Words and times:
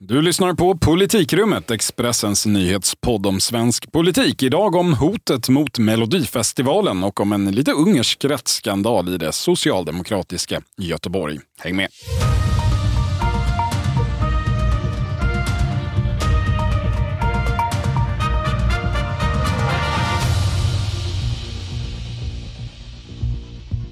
Du 0.00 0.22
lyssnar 0.22 0.54
på 0.54 0.78
Politikrummet, 0.78 1.70
Expressens 1.70 2.46
nyhetspodd 2.46 3.26
om 3.26 3.40
svensk 3.40 3.92
politik. 3.92 4.42
Idag 4.42 4.74
om 4.74 4.94
hotet 4.94 5.48
mot 5.48 5.78
Melodifestivalen 5.78 7.04
och 7.04 7.20
om 7.20 7.32
en 7.32 7.50
lite 7.50 7.72
ungersk 7.72 8.24
rättsskandal 8.24 9.14
i 9.14 9.18
det 9.18 9.32
socialdemokratiska 9.32 10.62
Göteborg. 10.78 11.40
Häng 11.58 11.76
med! 11.76 11.88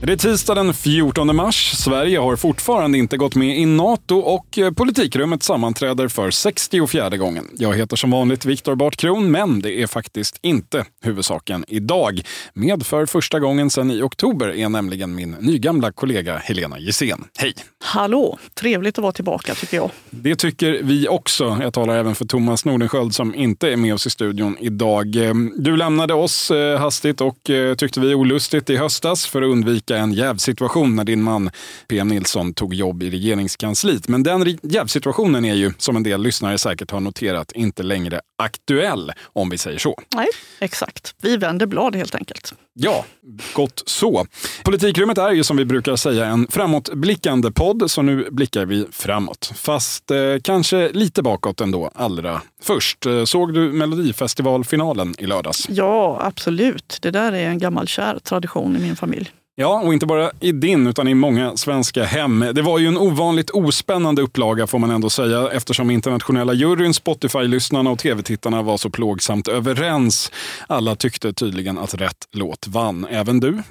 Det 0.05 0.13
är 0.13 0.17
tisdag 0.17 0.55
den 0.55 0.75
14 0.75 1.37
mars. 1.37 1.73
Sverige 1.77 2.19
har 2.19 2.37
fortfarande 2.37 2.99
inte 2.99 3.17
gått 3.17 3.35
med 3.35 3.59
i 3.59 3.67
NATO 3.67 4.19
och 4.19 4.59
eh, 4.59 4.71
politikrummet 4.71 5.43
sammanträder 5.43 6.09
för 6.09 6.31
64 6.31 7.17
gången. 7.17 7.49
Jag 7.59 7.75
heter 7.75 7.97
som 7.97 8.11
vanligt 8.11 8.45
Viktor 8.45 8.75
Bartkron, 8.75 9.31
men 9.31 9.61
det 9.61 9.83
är 9.83 9.87
faktiskt 9.87 10.39
inte 10.43 10.85
huvudsaken 11.05 11.65
idag. 11.69 12.21
Med 12.55 12.87
för 12.87 13.07
första 13.07 13.41
gången 13.41 13.71
sedan 13.71 13.91
i 13.91 14.03
oktober 14.03 14.49
är 14.49 14.69
nämligen 14.69 15.15
min 15.15 15.31
nygamla 15.31 15.93
kollega 15.93 16.37
Helena 16.37 16.79
Gissén. 16.79 17.25
Hej! 17.39 17.55
Hallå! 17.85 18.39
Trevligt 18.55 18.99
att 18.99 19.03
vara 19.03 19.13
tillbaka 19.13 19.55
tycker 19.55 19.77
jag. 19.77 19.91
Det 20.11 20.37
tycker 20.37 20.81
vi 20.83 21.09
också. 21.09 21.59
Jag 21.63 21.75
talar 21.75 21.97
även 21.97 22.15
för 22.15 22.25
Thomas 22.25 22.65
Nordenskjöld 22.65 23.15
som 23.15 23.35
inte 23.35 23.73
är 23.73 23.77
med 23.77 23.95
oss 23.95 24.07
i 24.07 24.11
studion 24.11 24.57
idag. 24.61 25.17
Eh, 25.17 25.35
du 25.57 25.77
lämnade 25.77 26.15
oss 26.15 26.51
eh, 26.51 26.79
hastigt 26.79 27.21
och 27.21 27.51
tyckte 27.79 28.01
vi 28.01 28.15
olustigt 28.15 28.71
i 28.71 28.77
höstas 28.77 29.27
för 29.27 29.43
att 29.43 29.49
undvika 29.49 29.92
en 29.97 30.13
jävsituation 30.13 30.97
när 30.97 31.05
din 31.05 31.23
man 31.23 31.51
PM 31.89 32.09
Nilsson 32.09 32.55
tog 32.55 32.75
jobb 32.75 33.03
i 33.03 33.11
regeringskansliet. 33.11 34.09
Men 34.09 34.23
den 34.23 34.59
jävsituationen 34.63 35.45
är 35.45 35.55
ju, 35.55 35.73
som 35.79 35.97
en 35.97 36.03
del 36.03 36.23
lyssnare 36.23 36.59
säkert 36.59 36.91
har 36.91 37.01
noterat, 37.01 37.53
inte 37.53 37.83
längre 37.83 38.21
aktuell, 38.43 39.13
om 39.25 39.51
vi 39.51 39.59
säger 39.59 39.79
så. 39.79 39.99
Nej, 40.15 40.29
exakt. 40.61 41.15
Vi 41.23 41.37
vänder 41.37 41.67
blad 41.67 41.97
helt 41.97 42.15
enkelt. 42.15 42.55
Ja, 42.75 43.05
gott 43.53 43.83
så. 43.87 44.27
Politikrummet 44.65 45.19
är 45.19 45.31
ju 45.31 45.45
som 45.45 45.57
vi 45.57 45.65
brukar 45.65 45.97
säga 45.97 46.27
en 46.27 46.47
framåtblickande 46.51 47.51
podd, 47.51 47.91
så 47.91 48.03
nu 48.03 48.29
blickar 48.31 48.67
vi 48.67 48.87
framåt. 48.93 49.53
Fast 49.55 50.11
eh, 50.11 50.19
kanske 50.43 50.89
lite 50.89 51.23
bakåt 51.23 51.61
ändå, 51.61 51.91
allra 51.95 52.43
först. 52.63 53.07
Eh, 53.07 53.25
såg 53.25 53.55
du 53.55 53.73
Melodifestivalfinalen 53.73 55.15
i 55.19 55.27
lördags? 55.27 55.67
Ja, 55.69 56.19
absolut. 56.23 56.99
Det 57.03 57.11
där 57.11 57.33
är 57.33 57.49
en 57.49 57.59
gammal 57.59 57.89
kär 57.89 58.19
tradition 58.19 58.77
i 58.77 58.81
min 58.81 58.97
familj. 58.97 59.31
Ja, 59.55 59.81
och 59.81 59.93
inte 59.93 60.07
bara 60.07 60.31
i 60.41 60.53
din 60.53 60.87
utan 60.87 61.09
i 61.09 61.15
många 61.15 61.57
svenska 61.57 62.05
hem. 62.05 62.45
Det 62.55 62.63
var 62.63 62.79
ju 62.79 62.87
en 62.87 62.99
ovanligt 62.99 63.51
ospännande 63.51 64.23
upplaga 64.23 64.67
får 64.67 64.79
man 64.79 64.91
ändå 64.91 65.11
säga 65.11 65.51
eftersom 65.53 65.91
internationella 65.91 66.53
juryn, 66.53 66.95
Spotify-lyssnarna 66.95 67.91
och 67.91 67.99
tv-tittarna 67.99 68.63
var 68.63 68.77
så 68.77 68.91
plågsamt 68.91 69.49
överens. 69.49 70.33
Alla 70.67 70.97
tyckte 70.97 71.33
tydligen 71.33 71.79
att 71.79 71.95
rätt 71.95 72.29
låt 72.33 72.67
vann. 72.67 73.07
Även 73.11 73.41
du? 73.41 73.63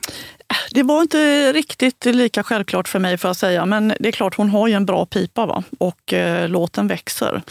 Det 0.71 0.83
var 0.83 1.01
inte 1.01 1.53
riktigt 1.53 2.05
lika 2.05 2.43
självklart 2.43 2.87
för 2.87 2.99
mig 2.99 3.17
får 3.17 3.29
jag 3.29 3.35
säga, 3.35 3.65
men 3.65 3.93
det 3.99 4.07
är 4.07 4.11
klart 4.11 4.35
hon 4.35 4.49
har 4.49 4.67
ju 4.67 4.73
en 4.73 4.85
bra 4.85 5.05
pipa 5.05 5.45
va? 5.45 5.63
och 5.79 6.13
eh, 6.13 6.49
låten 6.49 6.87
växer. 6.87 7.41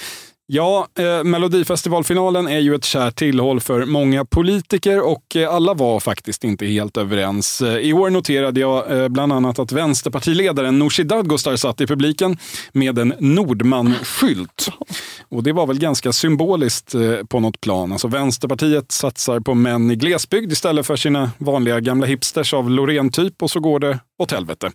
Ja, 0.52 0.88
eh, 0.98 1.24
Melodifestivalfinalen 1.24 2.48
är 2.48 2.58
ju 2.58 2.74
ett 2.74 2.84
kärt 2.84 3.16
tillhåll 3.16 3.60
för 3.60 3.86
många 3.86 4.24
politiker 4.24 5.00
och 5.00 5.36
eh, 5.36 5.54
alla 5.54 5.74
var 5.74 6.00
faktiskt 6.00 6.44
inte 6.44 6.66
helt 6.66 6.96
överens. 6.96 7.62
Eh, 7.62 7.76
I 7.76 7.92
år 7.92 8.10
noterade 8.10 8.60
jag 8.60 8.98
eh, 8.98 9.08
bland 9.08 9.32
annat 9.32 9.58
att 9.58 9.72
vänsterpartiledaren 9.72 10.78
Nooshi 10.78 11.02
Dadgostar 11.02 11.56
satt 11.56 11.80
i 11.80 11.86
publiken 11.86 12.38
med 12.72 12.98
en 12.98 13.14
Nordman-skylt. 13.18 14.68
Och 15.28 15.42
det 15.42 15.52
var 15.52 15.66
väl 15.66 15.78
ganska 15.78 16.12
symboliskt 16.12 16.94
eh, 16.94 17.24
på 17.28 17.40
något 17.40 17.60
plan. 17.60 17.92
Alltså 17.92 18.08
Vänsterpartiet 18.08 18.92
satsar 18.92 19.40
på 19.40 19.54
män 19.54 19.90
i 19.90 19.96
glesbygd 19.96 20.52
istället 20.52 20.86
för 20.86 20.96
sina 20.96 21.30
vanliga 21.38 21.80
gamla 21.80 22.06
hipsters 22.06 22.54
av 22.54 22.70
Loreen-typ 22.70 23.42
och 23.42 23.50
så 23.50 23.60
går 23.60 23.80
det 23.80 23.98
åt 24.20 24.32
helvete. 24.32 24.70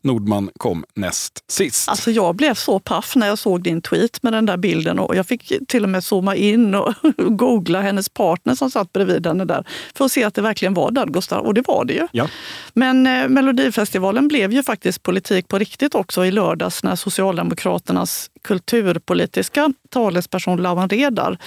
Nordman 0.00 0.50
kom 0.56 0.84
näst 0.94 1.44
sist. 1.50 1.88
Alltså 1.88 2.10
jag 2.10 2.34
blev 2.34 2.54
så 2.54 2.78
paff 2.78 3.16
när 3.16 3.26
jag 3.26 3.38
såg 3.38 3.62
din 3.62 3.82
tweet 3.82 4.22
med 4.22 4.32
den 4.32 4.46
där 4.46 4.56
bilden 4.56 4.98
och 4.98 5.16
jag 5.16 5.26
fick 5.26 5.52
till 5.68 5.82
och 5.82 5.88
med 5.88 6.04
zooma 6.04 6.36
in 6.36 6.74
och 6.74 6.94
googla 7.16 7.80
hennes 7.80 8.08
partner 8.08 8.54
som 8.54 8.70
satt 8.70 8.92
bredvid 8.92 9.26
henne 9.26 9.44
där 9.44 9.66
för 9.94 10.04
att 10.04 10.12
se 10.12 10.24
att 10.24 10.34
det 10.34 10.42
verkligen 10.42 10.74
var 10.74 10.90
Dadgostar 10.90 11.38
och 11.38 11.54
det 11.54 11.62
var 11.66 11.84
det 11.84 11.92
ju. 11.92 12.06
Ja. 12.12 12.28
Men 12.72 13.06
eh, 13.06 13.28
Melodifestivalen 13.28 14.28
blev 14.28 14.52
ju 14.52 14.62
faktiskt 14.62 15.02
politik 15.02 15.48
på 15.48 15.58
riktigt 15.58 15.94
också 15.94 16.24
i 16.24 16.30
lördags 16.30 16.82
när 16.82 16.96
Socialdemokraternas 16.96 18.30
kulturpolitiska 18.42 19.72
talesperson 19.90 20.62
Lawan 20.62 20.88
Redar 20.88 21.38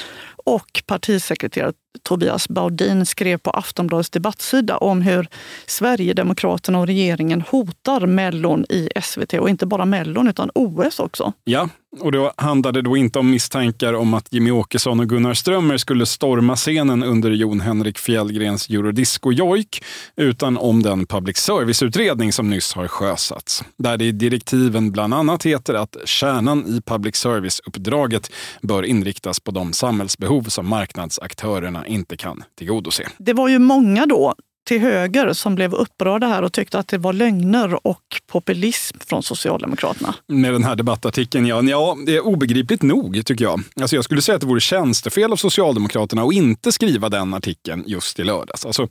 och 0.45 0.83
partisekreterare 0.85 1.73
Tobias 2.03 2.49
Baudin 2.49 3.05
skrev 3.05 3.37
på 3.37 3.49
Aftonbladets 3.49 4.09
debattsida 4.09 4.77
om 4.77 5.01
hur 5.01 5.27
Sverigedemokraterna 5.65 6.79
och 6.79 6.87
regeringen 6.87 7.41
hotar 7.41 8.05
Mellon 8.05 8.65
i 8.69 8.89
SVT. 9.01 9.33
Och 9.33 9.49
inte 9.49 9.65
bara 9.65 9.85
Mellon, 9.85 10.27
utan 10.27 10.51
OS 10.55 10.99
också. 10.99 11.33
Ja, 11.43 11.69
och 11.99 12.11
då 12.11 12.33
handlade 12.37 12.81
då 12.81 12.97
inte 12.97 13.19
om 13.19 13.31
misstankar 13.31 13.93
om 13.93 14.13
att 14.13 14.27
Jimmy 14.33 14.51
Åkesson 14.51 14.99
och 14.99 15.09
Gunnar 15.09 15.33
Strömmer 15.33 15.77
skulle 15.77 16.05
storma 16.05 16.55
scenen 16.55 17.03
under 17.03 17.31
Jon 17.31 17.61
Henrik 17.61 17.97
Fjällgrens 17.97 18.69
Eurodisco-jojk, 18.69 19.83
utan 20.15 20.57
om 20.57 20.83
den 20.83 21.05
public 21.05 21.37
service-utredning 21.37 22.33
som 22.33 22.49
nyss 22.49 22.73
har 22.73 22.87
sjösatts. 22.87 23.63
Där 23.77 23.97
det 23.97 24.05
i 24.05 24.11
direktiven 24.11 24.91
bland 24.91 25.13
annat 25.13 25.45
heter 25.45 25.73
att 25.73 25.97
kärnan 26.05 26.65
i 26.67 26.81
public 26.81 27.15
service-uppdraget 27.15 28.31
bör 28.61 28.83
inriktas 28.83 29.39
på 29.39 29.51
de 29.51 29.73
samhällsbehov 29.73 30.43
som 30.43 30.69
marknadsaktörerna 30.69 31.87
inte 31.87 32.17
kan 32.17 32.43
tillgodose. 32.57 33.07
Det 33.17 33.33
var 33.33 33.49
ju 33.49 33.59
många 33.59 34.05
då 34.05 34.35
till 34.63 34.81
höger 34.81 35.33
som 35.33 35.55
blev 35.55 35.73
upprörda 35.73 36.27
här 36.27 36.43
och 36.43 36.53
tyckte 36.53 36.79
att 36.79 36.87
det 36.87 36.97
var 36.97 37.13
lögner 37.13 37.87
och 37.87 38.01
populism 38.27 38.97
från 38.99 39.23
Socialdemokraterna. 39.23 40.15
Med 40.27 40.53
den 40.53 40.63
här 40.63 40.75
debattartikeln, 40.75 41.45
ja. 41.45 41.61
ja 41.63 41.97
det 42.05 42.15
är 42.15 42.25
obegripligt 42.25 42.81
nog 42.81 43.25
tycker 43.25 43.45
jag. 43.45 43.61
Alltså 43.81 43.95
jag 43.95 44.05
skulle 44.05 44.21
säga 44.21 44.35
att 44.35 44.41
det 44.41 44.47
vore 44.47 44.59
tjänstefel 44.59 45.31
av 45.31 45.35
Socialdemokraterna 45.35 46.23
att 46.23 46.33
inte 46.33 46.71
skriva 46.71 47.09
den 47.09 47.33
artikeln 47.33 47.83
just 47.87 48.19
i 48.19 48.23
lördags. 48.23 48.65
Alltså, 48.65 48.87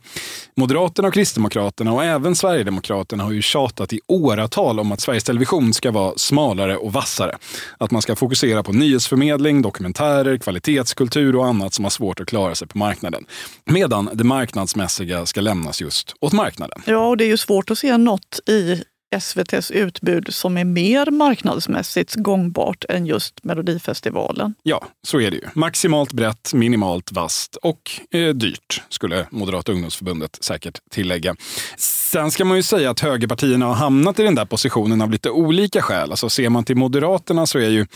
Moderaterna 0.56 1.08
och 1.08 1.14
Kristdemokraterna 1.14 1.92
och 1.92 2.04
även 2.04 2.36
Sverigedemokraterna 2.36 3.24
har 3.24 3.32
ju 3.32 3.42
tjatat 3.42 3.92
i 3.92 4.00
åratal 4.06 4.80
om 4.80 4.92
att 4.92 5.00
Sveriges 5.00 5.24
Television 5.24 5.72
ska 5.72 5.90
vara 5.90 6.12
smalare 6.16 6.76
och 6.76 6.92
vassare. 6.92 7.36
Att 7.78 7.90
man 7.90 8.02
ska 8.02 8.16
fokusera 8.16 8.62
på 8.62 8.72
nyhetsförmedling, 8.72 9.62
dokumentärer, 9.62 10.38
kvalitetskultur 10.38 11.36
och 11.36 11.46
annat 11.46 11.74
som 11.74 11.84
har 11.84 11.90
svårt 11.90 12.20
att 12.20 12.28
klara 12.28 12.54
sig 12.54 12.68
på 12.68 12.78
marknaden. 12.78 13.24
Medan 13.64 14.10
det 14.12 14.24
marknadsmässiga 14.24 15.26
ska 15.26 15.40
lämna 15.40 15.59
lämnas 15.60 15.80
just 15.80 16.14
åt 16.20 16.32
marknaden. 16.32 16.82
Ja, 16.86 17.08
och 17.08 17.16
det 17.16 17.24
är 17.24 17.28
ju 17.28 17.36
svårt 17.36 17.70
att 17.70 17.78
se 17.78 17.96
något 17.96 18.40
i 18.48 18.84
SVTs 19.16 19.70
utbud 19.70 20.34
som 20.34 20.56
är 20.56 20.64
mer 20.64 21.10
marknadsmässigt 21.10 22.14
gångbart 22.14 22.84
än 22.88 23.06
just 23.06 23.44
Melodifestivalen. 23.44 24.54
Ja, 24.62 24.86
så 25.02 25.20
är 25.20 25.30
det 25.30 25.36
ju. 25.36 25.42
Maximalt 25.54 26.12
brett, 26.12 26.54
minimalt 26.54 27.12
vast 27.12 27.56
och 27.56 27.90
eh, 28.10 28.28
dyrt, 28.28 28.82
skulle 28.88 29.26
Moderata 29.30 29.72
ungdomsförbundet 29.72 30.38
säkert 30.40 30.78
tillägga. 30.90 31.36
Sen 32.12 32.30
ska 32.30 32.44
man 32.44 32.56
ju 32.56 32.62
säga 32.62 32.90
att 32.90 33.00
högerpartierna 33.00 33.66
har 33.66 33.74
hamnat 33.74 34.18
i 34.18 34.22
den 34.22 34.34
där 34.34 34.44
positionen 34.44 35.02
av 35.02 35.10
lite 35.10 35.30
olika 35.30 35.82
skäl. 35.82 36.10
Alltså 36.10 36.28
ser 36.28 36.48
man 36.48 36.64
till 36.64 36.76
Moderaterna 36.76 37.46
så 37.46 37.58
är 37.58 37.68
ju 37.68 37.86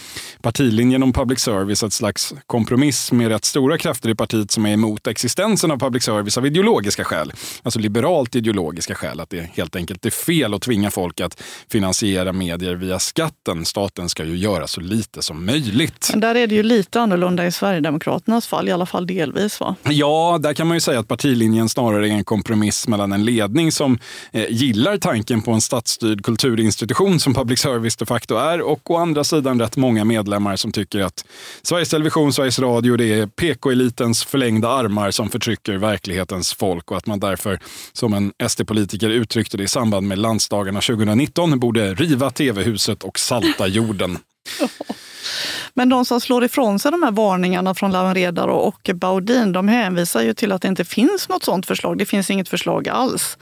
partilinjen 0.42 1.02
om 1.02 1.12
public 1.12 1.40
service 1.40 1.82
ett 1.82 1.92
slags 1.92 2.34
kompromiss 2.46 3.12
med 3.12 3.28
rätt 3.28 3.44
stora 3.44 3.78
krafter 3.78 4.08
i 4.08 4.14
partiet 4.14 4.50
som 4.50 4.66
är 4.66 4.72
emot 4.72 5.06
existensen 5.06 5.70
av 5.70 5.78
public 5.78 6.04
service 6.04 6.38
av 6.38 6.46
ideologiska 6.46 7.04
skäl. 7.04 7.32
Alltså 7.62 7.80
liberalt 7.80 8.34
ideologiska 8.34 8.94
skäl, 8.94 9.20
att 9.20 9.30
det 9.30 9.50
helt 9.54 9.76
enkelt 9.76 10.06
är 10.06 10.10
fel 10.10 10.54
att 10.54 10.62
tvinga 10.62 10.90
folk 10.90 11.20
att 11.20 11.42
finansiera 11.70 12.32
medier 12.32 12.74
via 12.74 12.98
skatten. 12.98 13.64
Staten 13.64 14.08
ska 14.08 14.24
ju 14.24 14.36
göra 14.36 14.66
så 14.66 14.80
lite 14.80 15.22
som 15.22 15.46
möjligt. 15.46 16.08
Men 16.10 16.20
där 16.20 16.34
är 16.34 16.46
det 16.46 16.54
ju 16.54 16.62
lite 16.62 17.00
annorlunda 17.00 17.46
i 17.46 17.52
Sverigedemokraternas 17.52 18.46
fall, 18.46 18.68
i 18.68 18.72
alla 18.72 18.86
fall 18.86 19.06
delvis 19.06 19.60
va? 19.60 19.76
Ja, 19.82 20.38
där 20.42 20.54
kan 20.54 20.66
man 20.66 20.76
ju 20.76 20.80
säga 20.80 20.98
att 20.98 21.08
partilinjen 21.08 21.68
snarare 21.68 22.08
är 22.08 22.12
en 22.12 22.24
kompromiss 22.24 22.88
mellan 22.88 23.12
en 23.12 23.24
ledning 23.24 23.72
som 23.72 23.98
Eh, 24.32 24.46
gillar 24.50 24.96
tanken 24.96 25.42
på 25.42 25.52
en 25.52 25.60
statsstyrd 25.60 26.24
kulturinstitution 26.24 27.20
som 27.20 27.34
public 27.34 27.58
service 27.58 27.96
de 27.96 28.06
facto 28.06 28.36
är 28.36 28.60
och 28.60 28.90
å 28.90 28.96
andra 28.96 29.24
sidan 29.24 29.60
rätt 29.60 29.76
många 29.76 30.04
medlemmar 30.04 30.56
som 30.56 30.72
tycker 30.72 31.00
att 31.00 31.24
Sveriges 31.62 31.88
Television, 31.88 32.32
Sveriges 32.32 32.58
Radio, 32.58 32.96
det 32.96 33.12
är 33.12 33.26
PK-elitens 33.26 34.24
förlängda 34.24 34.68
armar 34.68 35.10
som 35.10 35.30
förtrycker 35.30 35.76
verklighetens 35.76 36.54
folk 36.54 36.90
och 36.90 36.96
att 36.96 37.06
man 37.06 37.20
därför, 37.20 37.58
som 37.92 38.14
en 38.14 38.32
SD-politiker 38.48 39.08
uttryckte 39.08 39.56
det 39.56 39.62
i 39.62 39.68
samband 39.68 40.08
med 40.08 40.18
landsdagarna 40.18 40.80
2019 40.80 41.58
borde 41.58 41.94
riva 41.94 42.30
tv-huset 42.30 43.02
och 43.02 43.18
salta 43.18 43.66
jorden. 43.66 44.18
Men 45.74 45.88
de 45.88 46.04
som 46.04 46.20
slår 46.20 46.44
ifrån 46.44 46.78
sig 46.78 46.90
de 46.90 47.02
här 47.02 47.10
varningarna 47.10 47.74
från 47.74 47.92
Lawen 47.92 48.14
Redar 48.14 48.48
och 48.48 48.90
Baudin, 48.94 49.52
de 49.52 49.68
hänvisar 49.68 50.22
ju 50.22 50.34
till 50.34 50.52
att 50.52 50.62
det 50.62 50.68
inte 50.68 50.84
finns 50.84 51.28
något 51.28 51.44
sådant 51.44 51.66
förslag. 51.66 51.98
Det 51.98 52.06
finns 52.06 52.30
inget 52.30 52.48
förslag 52.48 52.88
alls. 52.88 53.38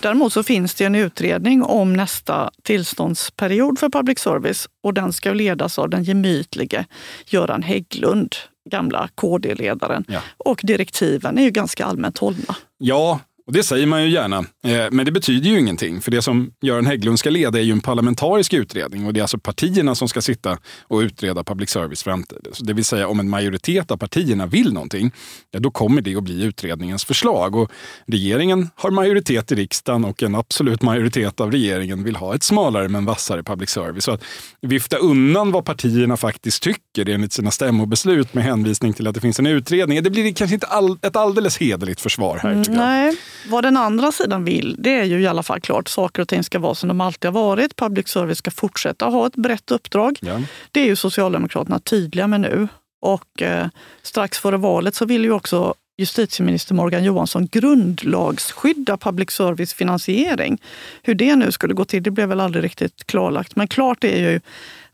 Däremot 0.00 0.32
så 0.32 0.42
finns 0.42 0.74
det 0.74 0.84
en 0.84 0.94
utredning 0.94 1.62
om 1.62 1.92
nästa 1.92 2.50
tillståndsperiod 2.62 3.78
för 3.78 3.88
public 3.88 4.18
service 4.18 4.68
och 4.82 4.94
den 4.94 5.12
ska 5.12 5.32
ledas 5.32 5.78
av 5.78 5.90
den 5.90 6.04
gemytlige 6.04 6.86
Göran 7.26 7.62
Hägglund, 7.62 8.34
gamla 8.70 9.08
KD-ledaren. 9.14 10.04
Ja. 10.08 10.20
Och 10.36 10.60
direktiven 10.62 11.38
är 11.38 11.42
ju 11.42 11.50
ganska 11.50 11.84
allmänt 11.84 12.18
hållna. 12.18 12.56
Ja, 12.78 13.20
och 13.46 13.52
det 13.52 13.62
säger 13.62 13.86
man 13.86 14.02
ju 14.02 14.10
gärna, 14.10 14.38
eh, 14.38 14.86
men 14.90 15.06
det 15.06 15.12
betyder 15.12 15.50
ju 15.50 15.58
ingenting. 15.58 16.00
För 16.00 16.10
det 16.10 16.22
som 16.22 16.52
Göran 16.62 16.86
Hägglund 16.86 17.18
ska 17.18 17.30
leda 17.30 17.58
är 17.58 17.62
ju 17.62 17.72
en 17.72 17.80
parlamentarisk 17.80 18.52
utredning 18.52 19.06
och 19.06 19.12
det 19.12 19.20
är 19.20 19.22
alltså 19.22 19.38
partierna 19.38 19.94
som 19.94 20.08
ska 20.08 20.20
sitta 20.20 20.58
och 20.82 20.98
utreda 20.98 21.44
public 21.44 21.70
service 21.70 22.02
framtid. 22.02 22.46
Det 22.60 22.72
vill 22.72 22.84
säga 22.84 23.08
om 23.08 23.20
en 23.20 23.30
majoritet 23.30 23.90
av 23.90 23.96
partierna 23.96 24.46
vill 24.46 24.72
någonting, 24.72 25.12
ja, 25.50 25.60
då 25.60 25.70
kommer 25.70 26.02
det 26.02 26.16
att 26.16 26.22
bli 26.22 26.42
utredningens 26.42 27.04
förslag. 27.04 27.56
Och 27.56 27.70
regeringen 28.06 28.70
har 28.74 28.90
majoritet 28.90 29.52
i 29.52 29.54
riksdagen 29.54 30.04
och 30.04 30.22
en 30.22 30.34
absolut 30.34 30.82
majoritet 30.82 31.40
av 31.40 31.50
regeringen 31.50 32.04
vill 32.04 32.16
ha 32.16 32.34
ett 32.34 32.42
smalare 32.42 32.88
men 32.88 33.04
vassare 33.04 33.42
public 33.42 33.70
service. 33.70 34.04
Så 34.04 34.12
att 34.12 34.24
vifta 34.60 34.96
undan 34.96 35.52
vad 35.52 35.64
partierna 35.64 36.16
faktiskt 36.16 36.62
tycker 36.62 37.08
enligt 37.08 37.32
sina 37.32 37.50
stämmobeslut 37.50 38.34
med 38.34 38.44
hänvisning 38.44 38.92
till 38.92 39.06
att 39.06 39.14
det 39.14 39.20
finns 39.20 39.38
en 39.38 39.46
utredning, 39.46 40.02
det 40.02 40.10
blir 40.10 40.34
kanske 40.34 40.54
inte 40.54 40.66
all, 40.66 40.98
ett 41.02 41.16
alldeles 41.16 41.58
hederligt 41.58 42.00
försvar 42.00 42.38
här. 42.42 42.52
Mm, 42.52 42.64
nej. 42.68 43.16
Vad 43.48 43.64
den 43.64 43.76
andra 43.76 44.12
sidan 44.12 44.44
vill, 44.44 44.76
det 44.78 44.94
är 44.94 45.04
ju 45.04 45.20
i 45.20 45.26
alla 45.26 45.42
fall 45.42 45.60
klart. 45.60 45.88
Saker 45.88 46.22
och 46.22 46.28
ting 46.28 46.44
ska 46.44 46.58
vara 46.58 46.74
som 46.74 46.88
de 46.88 47.00
alltid 47.00 47.30
har 47.30 47.40
varit. 47.42 47.76
Public 47.76 48.08
service 48.08 48.38
ska 48.38 48.50
fortsätta 48.50 49.06
ha 49.06 49.26
ett 49.26 49.36
brett 49.36 49.70
uppdrag. 49.70 50.18
Ja. 50.20 50.40
Det 50.72 50.80
är 50.80 50.86
ju 50.86 50.96
Socialdemokraterna 50.96 51.78
tydliga 51.78 52.26
med 52.26 52.40
nu. 52.40 52.68
Och 53.00 53.42
eh, 53.42 53.66
strax 54.02 54.38
före 54.38 54.56
valet 54.56 54.94
så 54.94 55.04
vill 55.04 55.24
ju 55.24 55.32
också 55.32 55.74
justitieminister 55.98 56.74
Morgan 56.74 57.04
Johansson 57.04 57.46
grundlagsskydda 57.46 58.96
public 58.96 59.30
service 59.30 59.74
finansiering. 59.74 60.62
Hur 61.02 61.14
det 61.14 61.36
nu 61.36 61.52
skulle 61.52 61.74
gå 61.74 61.84
till, 61.84 62.02
det 62.02 62.10
blev 62.10 62.28
väl 62.28 62.40
aldrig 62.40 62.64
riktigt 62.64 63.06
klarlagt. 63.06 63.56
Men 63.56 63.68
klart 63.68 64.04
är 64.04 64.30
ju 64.30 64.40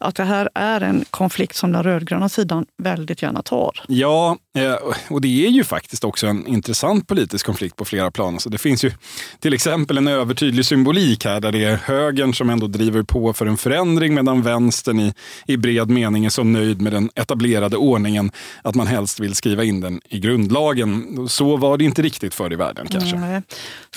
att 0.01 0.15
det 0.15 0.25
här 0.25 0.49
är 0.55 0.81
en 0.81 1.05
konflikt 1.11 1.57
som 1.57 1.73
den 1.73 1.83
rödgröna 1.83 2.29
sidan 2.29 2.67
väldigt 2.83 3.23
gärna 3.23 3.43
tar. 3.43 3.85
Ja, 3.89 4.37
eh, 4.59 4.75
och 5.11 5.21
det 5.21 5.47
är 5.47 5.51
ju 5.51 5.65
faktiskt 5.65 6.05
också 6.05 6.27
en 6.27 6.47
intressant 6.47 7.07
politisk 7.07 7.47
konflikt 7.47 7.77
på 7.77 7.85
flera 7.85 8.11
plan. 8.11 8.41
Så 8.41 8.49
det 8.49 8.59
finns 8.59 8.85
ju 8.85 8.93
till 9.41 9.55
exempel 9.55 9.99
en 9.99 10.09
övertydlig 10.09 10.65
symbolik 10.65 11.25
här 11.25 11.41
där 11.41 11.53
det 11.53 11.65
är 11.65 11.77
högern 11.77 12.35
som 12.35 12.51
ändå 12.51 12.67
driver 12.67 13.03
på 13.03 13.33
för 13.33 13.47
en 13.47 13.57
förändring 13.57 14.15
medan 14.15 14.43
vänstern 14.43 15.01
i, 15.01 15.15
i 15.47 15.57
bred 15.57 15.91
mening 15.91 16.25
är 16.25 16.31
så 16.31 16.45
nöjd 16.45 16.81
med 16.81 16.93
den 16.93 17.11
etablerade 17.15 17.77
ordningen 17.77 18.31
att 18.63 18.75
man 18.75 18.87
helst 18.87 19.21
vill 19.21 19.35
skriva 19.35 19.65
in 19.65 19.81
den 19.81 20.01
i 20.09 20.19
grundlagen. 20.19 21.29
Så 21.29 21.57
var 21.57 21.79
det 21.79 21.85
inte 21.85 22.03
riktigt 22.03 22.35
förr 22.35 22.53
i 22.53 22.57
världen 22.57 22.87
kanske. 22.87 23.17
Mm. 23.17 23.43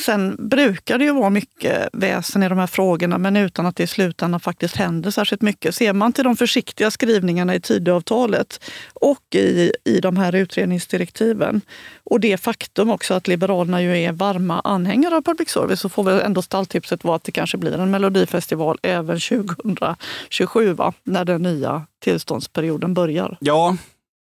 Sen 0.05 0.49
brukar 0.49 0.97
det 0.97 1.05
ju 1.05 1.13
vara 1.13 1.29
mycket 1.29 1.89
väsen 1.93 2.43
i 2.43 2.49
de 2.49 2.57
här 2.57 2.67
frågorna 2.67 3.17
men 3.17 3.35
utan 3.35 3.65
att 3.65 3.75
det 3.75 3.83
i 3.83 3.87
slutändan 3.87 4.39
faktiskt 4.39 4.75
händer 4.75 5.11
särskilt 5.11 5.41
mycket. 5.41 5.75
Se 5.75 5.90
ser 5.91 5.95
man 5.95 6.13
till 6.13 6.23
de 6.23 6.35
försiktiga 6.35 6.91
skrivningarna 6.91 7.55
i 7.55 7.59
Tidöavtalet 7.59 8.59
och 8.93 9.35
i, 9.35 9.71
i 9.85 9.99
de 9.99 10.17
här 10.17 10.35
utredningsdirektiven 10.35 11.61
och 12.03 12.19
det 12.19 12.37
faktum 12.37 12.89
också 12.89 13.13
att 13.13 13.27
Liberalerna 13.27 13.81
ju 13.81 13.97
är 13.97 14.11
varma 14.11 14.61
anhängare 14.63 15.15
av 15.15 15.21
public 15.21 15.49
service 15.49 15.79
så 15.79 15.89
får 15.89 16.03
väl 16.03 16.21
ändå 16.21 16.41
stalltipset 16.41 17.03
vara 17.03 17.15
att 17.15 17.23
det 17.23 17.31
kanske 17.31 17.57
blir 17.57 17.79
en 17.79 17.91
melodifestival 17.91 18.77
även 18.83 19.19
2027 19.19 20.73
va? 20.73 20.93
när 21.03 21.25
den 21.25 21.41
nya 21.41 21.85
tillståndsperioden 22.03 22.93
börjar. 22.93 23.37
Ja, 23.39 23.77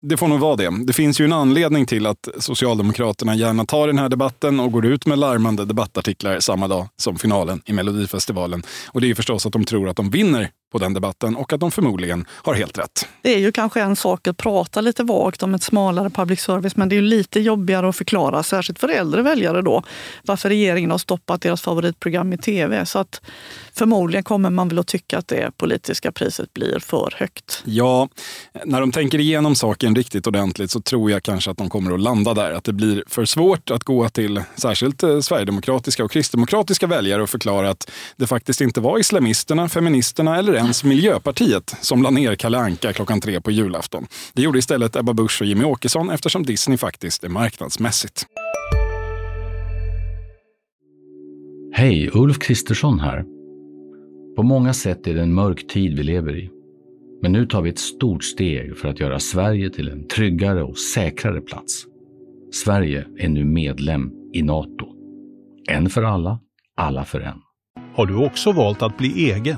det 0.02 0.18
får 0.18 0.28
nog 0.28 0.40
vara 0.40 0.56
det. 0.56 0.86
Det 0.86 0.94
finns 0.94 1.22
ju 1.22 1.26
en 1.26 1.34
anledning 1.34 1.86
till 1.86 2.06
att 2.06 2.28
Socialdemokraterna 2.38 3.36
gärna 3.36 3.66
tar 3.66 3.88
den 3.88 3.98
här 3.98 4.10
debatten 4.10 4.60
och 4.60 4.72
går 4.72 4.86
ut 4.86 5.06
med 5.06 5.20
larmande 5.20 5.66
debattartiklar 5.66 6.40
samma 6.40 6.68
dag 6.68 6.88
som 6.98 7.18
finalen 7.18 7.62
i 7.66 7.74
Melodifestivalen. 7.74 8.64
Och 8.88 9.02
det 9.02 9.10
är 9.10 9.16
förstås 9.16 9.46
att 9.46 9.54
de 9.54 9.66
tror 9.66 9.90
att 9.90 9.96
de 9.96 10.10
vinner 10.10 10.50
på 10.74 10.80
den 10.80 10.94
debatten 10.94 11.36
och 11.36 11.54
att 11.54 11.60
de 11.60 11.72
förmodligen 11.72 12.26
har 12.30 12.54
helt 12.54 12.78
rätt. 12.78 13.08
Det 13.22 13.36
är 13.36 13.40
ju 13.40 13.52
kanske 13.52 13.82
en 13.82 13.96
sak 13.96 14.28
att 14.28 14.38
prata 14.38 14.82
lite 14.82 15.04
vagt 15.04 15.44
om 15.44 15.54
ett 15.54 15.64
smalare 15.64 16.10
public 16.10 16.40
service 16.40 16.76
men 16.76 16.90
det 16.90 16.96
är 16.96 16.98
ju 16.98 17.08
lite 17.08 17.40
jobbigare 17.40 17.90
att 17.90 17.96
förklara, 17.96 18.44
särskilt 18.44 18.80
för 18.80 18.90
äldre 18.90 19.22
väljare 19.22 19.62
då, 19.62 19.84
varför 20.24 20.50
regeringen 20.50 20.92
har 20.92 20.98
stoppat 20.98 21.42
deras 21.42 21.62
favoritprogram 21.62 22.34
i 22.34 22.38
tv. 22.38 22.86
Så 22.86 23.00
att 23.00 23.22
förmodligen 23.74 24.24
kommer 24.24 24.50
man 24.50 24.68
väl 24.68 24.80
att 24.80 24.88
tycka 24.88 25.18
att 25.18 25.28
det 25.28 25.58
politiska 25.58 26.12
priset 26.12 26.54
blir 26.54 26.80
för 26.80 27.14
högt. 27.18 27.62
Ja, 27.66 28.10
när 28.66 28.80
de 28.80 28.92
tänker 28.92 29.20
igenom 29.20 29.56
saken 29.56 29.96
riktigt 29.96 30.28
ordentligt 30.28 30.72
så 30.72 30.82
tror 30.82 31.12
jag 31.12 31.24
kanske 31.24 31.52
att 31.52 31.58
de 31.58 31.70
kommer 31.70 31.92
att 31.92 32.00
landa 32.00 32.34
där. 32.34 32.52
Att 32.52 32.64
det 32.64 32.74
blir 32.74 33.04
för 33.08 33.26
svårt 33.26 33.72
att 33.72 33.84
gå 33.84 34.10
till 34.10 34.44
särskilt 34.56 35.04
eh, 35.04 35.20
sverigedemokratiska 35.20 36.04
och 36.04 36.12
kristdemokratiska 36.12 36.88
väljare 36.88 37.22
och 37.24 37.30
förklara 37.30 37.70
att 37.70 37.92
det 38.16 38.28
faktiskt 38.28 38.62
inte 38.62 38.82
var 38.82 39.00
islamisterna, 39.00 39.70
feministerna 39.70 40.38
eller 40.38 40.54
ens 40.64 40.84
Miljöpartiet 40.84 41.76
som 41.82 42.04
la 42.04 42.10
ner 42.10 42.36
Kalle 42.36 42.58
Anka 42.58 42.94
klockan 42.94 43.22
tre 43.22 43.42
på 43.42 43.52
julafton. 43.52 44.08
Det 44.34 44.42
gjorde 44.42 44.60
istället 44.60 44.96
Ebba 44.96 45.14
Busch 45.14 45.42
och 45.42 45.48
Jimmy 45.48 45.64
Åkesson 45.64 46.10
eftersom 46.10 46.44
Disney 46.44 46.78
faktiskt 46.78 47.24
är 47.24 47.30
marknadsmässigt. 47.30 48.26
Hej, 51.74 52.10
Ulf 52.14 52.40
Kristersson 52.40 53.00
här. 53.00 53.26
På 54.36 54.44
många 54.44 54.74
sätt 54.74 55.08
är 55.08 55.14
det 55.14 55.22
en 55.22 55.34
mörk 55.34 55.68
tid 55.68 55.98
vi 55.98 56.04
lever 56.04 56.38
i. 56.38 56.50
Men 57.22 57.32
nu 57.32 57.46
tar 57.46 57.62
vi 57.62 57.70
ett 57.70 57.80
stort 57.80 58.24
steg 58.24 58.78
för 58.78 58.88
att 58.88 59.00
göra 59.00 59.20
Sverige 59.20 59.70
till 59.70 59.90
en 59.90 60.08
tryggare 60.08 60.64
och 60.64 60.78
säkrare 60.78 61.42
plats. 61.42 61.86
Sverige 62.54 63.06
är 63.18 63.30
nu 63.30 63.46
medlem 63.46 64.12
i 64.34 64.42
Nato. 64.42 64.88
En 65.70 65.90
för 65.90 66.04
alla, 66.04 66.40
alla 66.78 67.06
för 67.06 67.20
en. 67.20 67.38
Har 67.96 68.06
du 68.06 68.16
också 68.26 68.52
valt 68.52 68.82
att 68.82 68.98
bli 68.98 69.32
egen? 69.32 69.58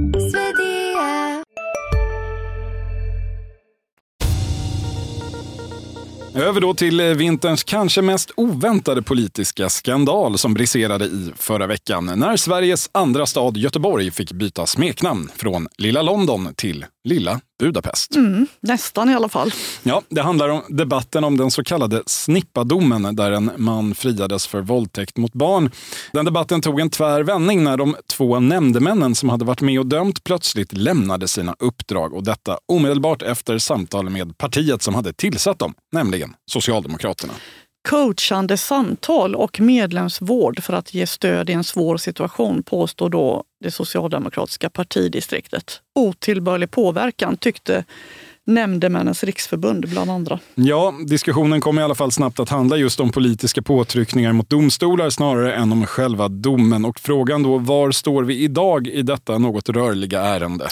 Över 6.41 6.61
då 6.61 6.73
till 6.73 6.99
eh, 6.99 7.05
vinterns 7.05 7.63
kanske 7.63 8.01
mest 8.01 8.31
oväntade 8.35 9.01
politiska 9.01 9.69
skandal 9.69 10.37
som 10.37 10.53
briserade 10.53 11.05
i 11.05 11.31
förra 11.37 11.67
veckan. 11.67 12.05
När 12.05 12.37
Sveriges 12.37 12.89
andra 12.91 13.25
stad 13.25 13.57
Göteborg 13.57 14.11
fick 14.11 14.31
byta 14.31 14.65
smeknamn 14.65 15.29
från 15.35 15.67
Lilla 15.77 16.01
London 16.01 16.53
till 16.55 16.85
Lilla 17.03 17.41
Budapest. 17.59 18.15
Mm, 18.15 18.47
nästan 18.59 19.09
i 19.09 19.13
alla 19.13 19.29
fall. 19.29 19.51
Ja, 19.83 20.01
det 20.09 20.21
handlar 20.21 20.49
om 20.49 20.61
debatten 20.69 21.23
om 21.23 21.37
den 21.37 21.51
så 21.51 21.63
kallade 21.63 22.03
snippadomen 22.05 23.15
där 23.15 23.31
en 23.31 23.51
man 23.57 23.95
friades 23.95 24.47
för 24.47 24.61
våldtäkt 24.61 25.17
mot 25.17 25.33
barn. 25.33 25.71
Den 26.13 26.25
debatten 26.25 26.61
tog 26.61 26.79
en 26.79 26.89
tvär 26.89 27.23
vändning 27.23 27.63
när 27.63 27.77
de 27.77 27.95
två 28.13 28.39
nämndemännen 28.39 29.15
som 29.15 29.29
hade 29.29 29.45
varit 29.45 29.61
med 29.61 29.79
och 29.79 29.85
dömt 29.85 30.23
plötsligt 30.23 30.73
lämnade 30.73 31.27
sina 31.27 31.55
uppdrag 31.59 32.13
och 32.13 32.23
detta 32.23 32.57
omedelbart 32.65 33.21
efter 33.21 33.57
samtal 33.57 34.09
med 34.09 34.37
partiet 34.37 34.81
som 34.81 34.95
hade 34.95 35.13
tillsatt 35.13 35.59
dem, 35.59 35.73
nämligen 35.91 36.33
Socialdemokraterna 36.51 37.33
coachande 37.89 38.57
samtal 38.57 39.35
och 39.35 39.59
medlemsvård 39.59 40.63
för 40.63 40.73
att 40.73 40.93
ge 40.93 41.07
stöd 41.07 41.49
i 41.49 41.53
en 41.53 41.63
svår 41.63 41.97
situation, 41.97 42.63
påstår 42.63 43.09
då 43.09 43.43
det 43.63 43.71
socialdemokratiska 43.71 44.69
partidistriktet. 44.69 45.81
Otillbörlig 45.95 46.71
påverkan 46.71 47.37
tyckte 47.37 47.85
Nämndemännens 48.45 49.23
riksförbund 49.23 49.89
bland 49.89 50.11
andra. 50.11 50.39
Ja, 50.55 50.93
diskussionen 51.07 51.61
kom 51.61 51.79
i 51.79 51.83
alla 51.83 51.95
fall 51.95 52.11
snabbt 52.11 52.39
att 52.39 52.49
handla 52.49 52.77
just 52.77 52.99
om 52.99 53.11
politiska 53.11 53.61
påtryckningar 53.61 54.33
mot 54.33 54.49
domstolar 54.49 55.09
snarare 55.09 55.55
än 55.55 55.71
om 55.71 55.85
själva 55.85 56.27
domen. 56.27 56.85
Och 56.85 56.99
frågan 56.99 57.43
då, 57.43 57.57
var 57.57 57.91
står 57.91 58.23
vi 58.23 58.39
idag 58.39 58.87
i 58.87 59.01
detta 59.01 59.37
något 59.37 59.69
rörliga 59.69 60.21
ärende? 60.21 60.67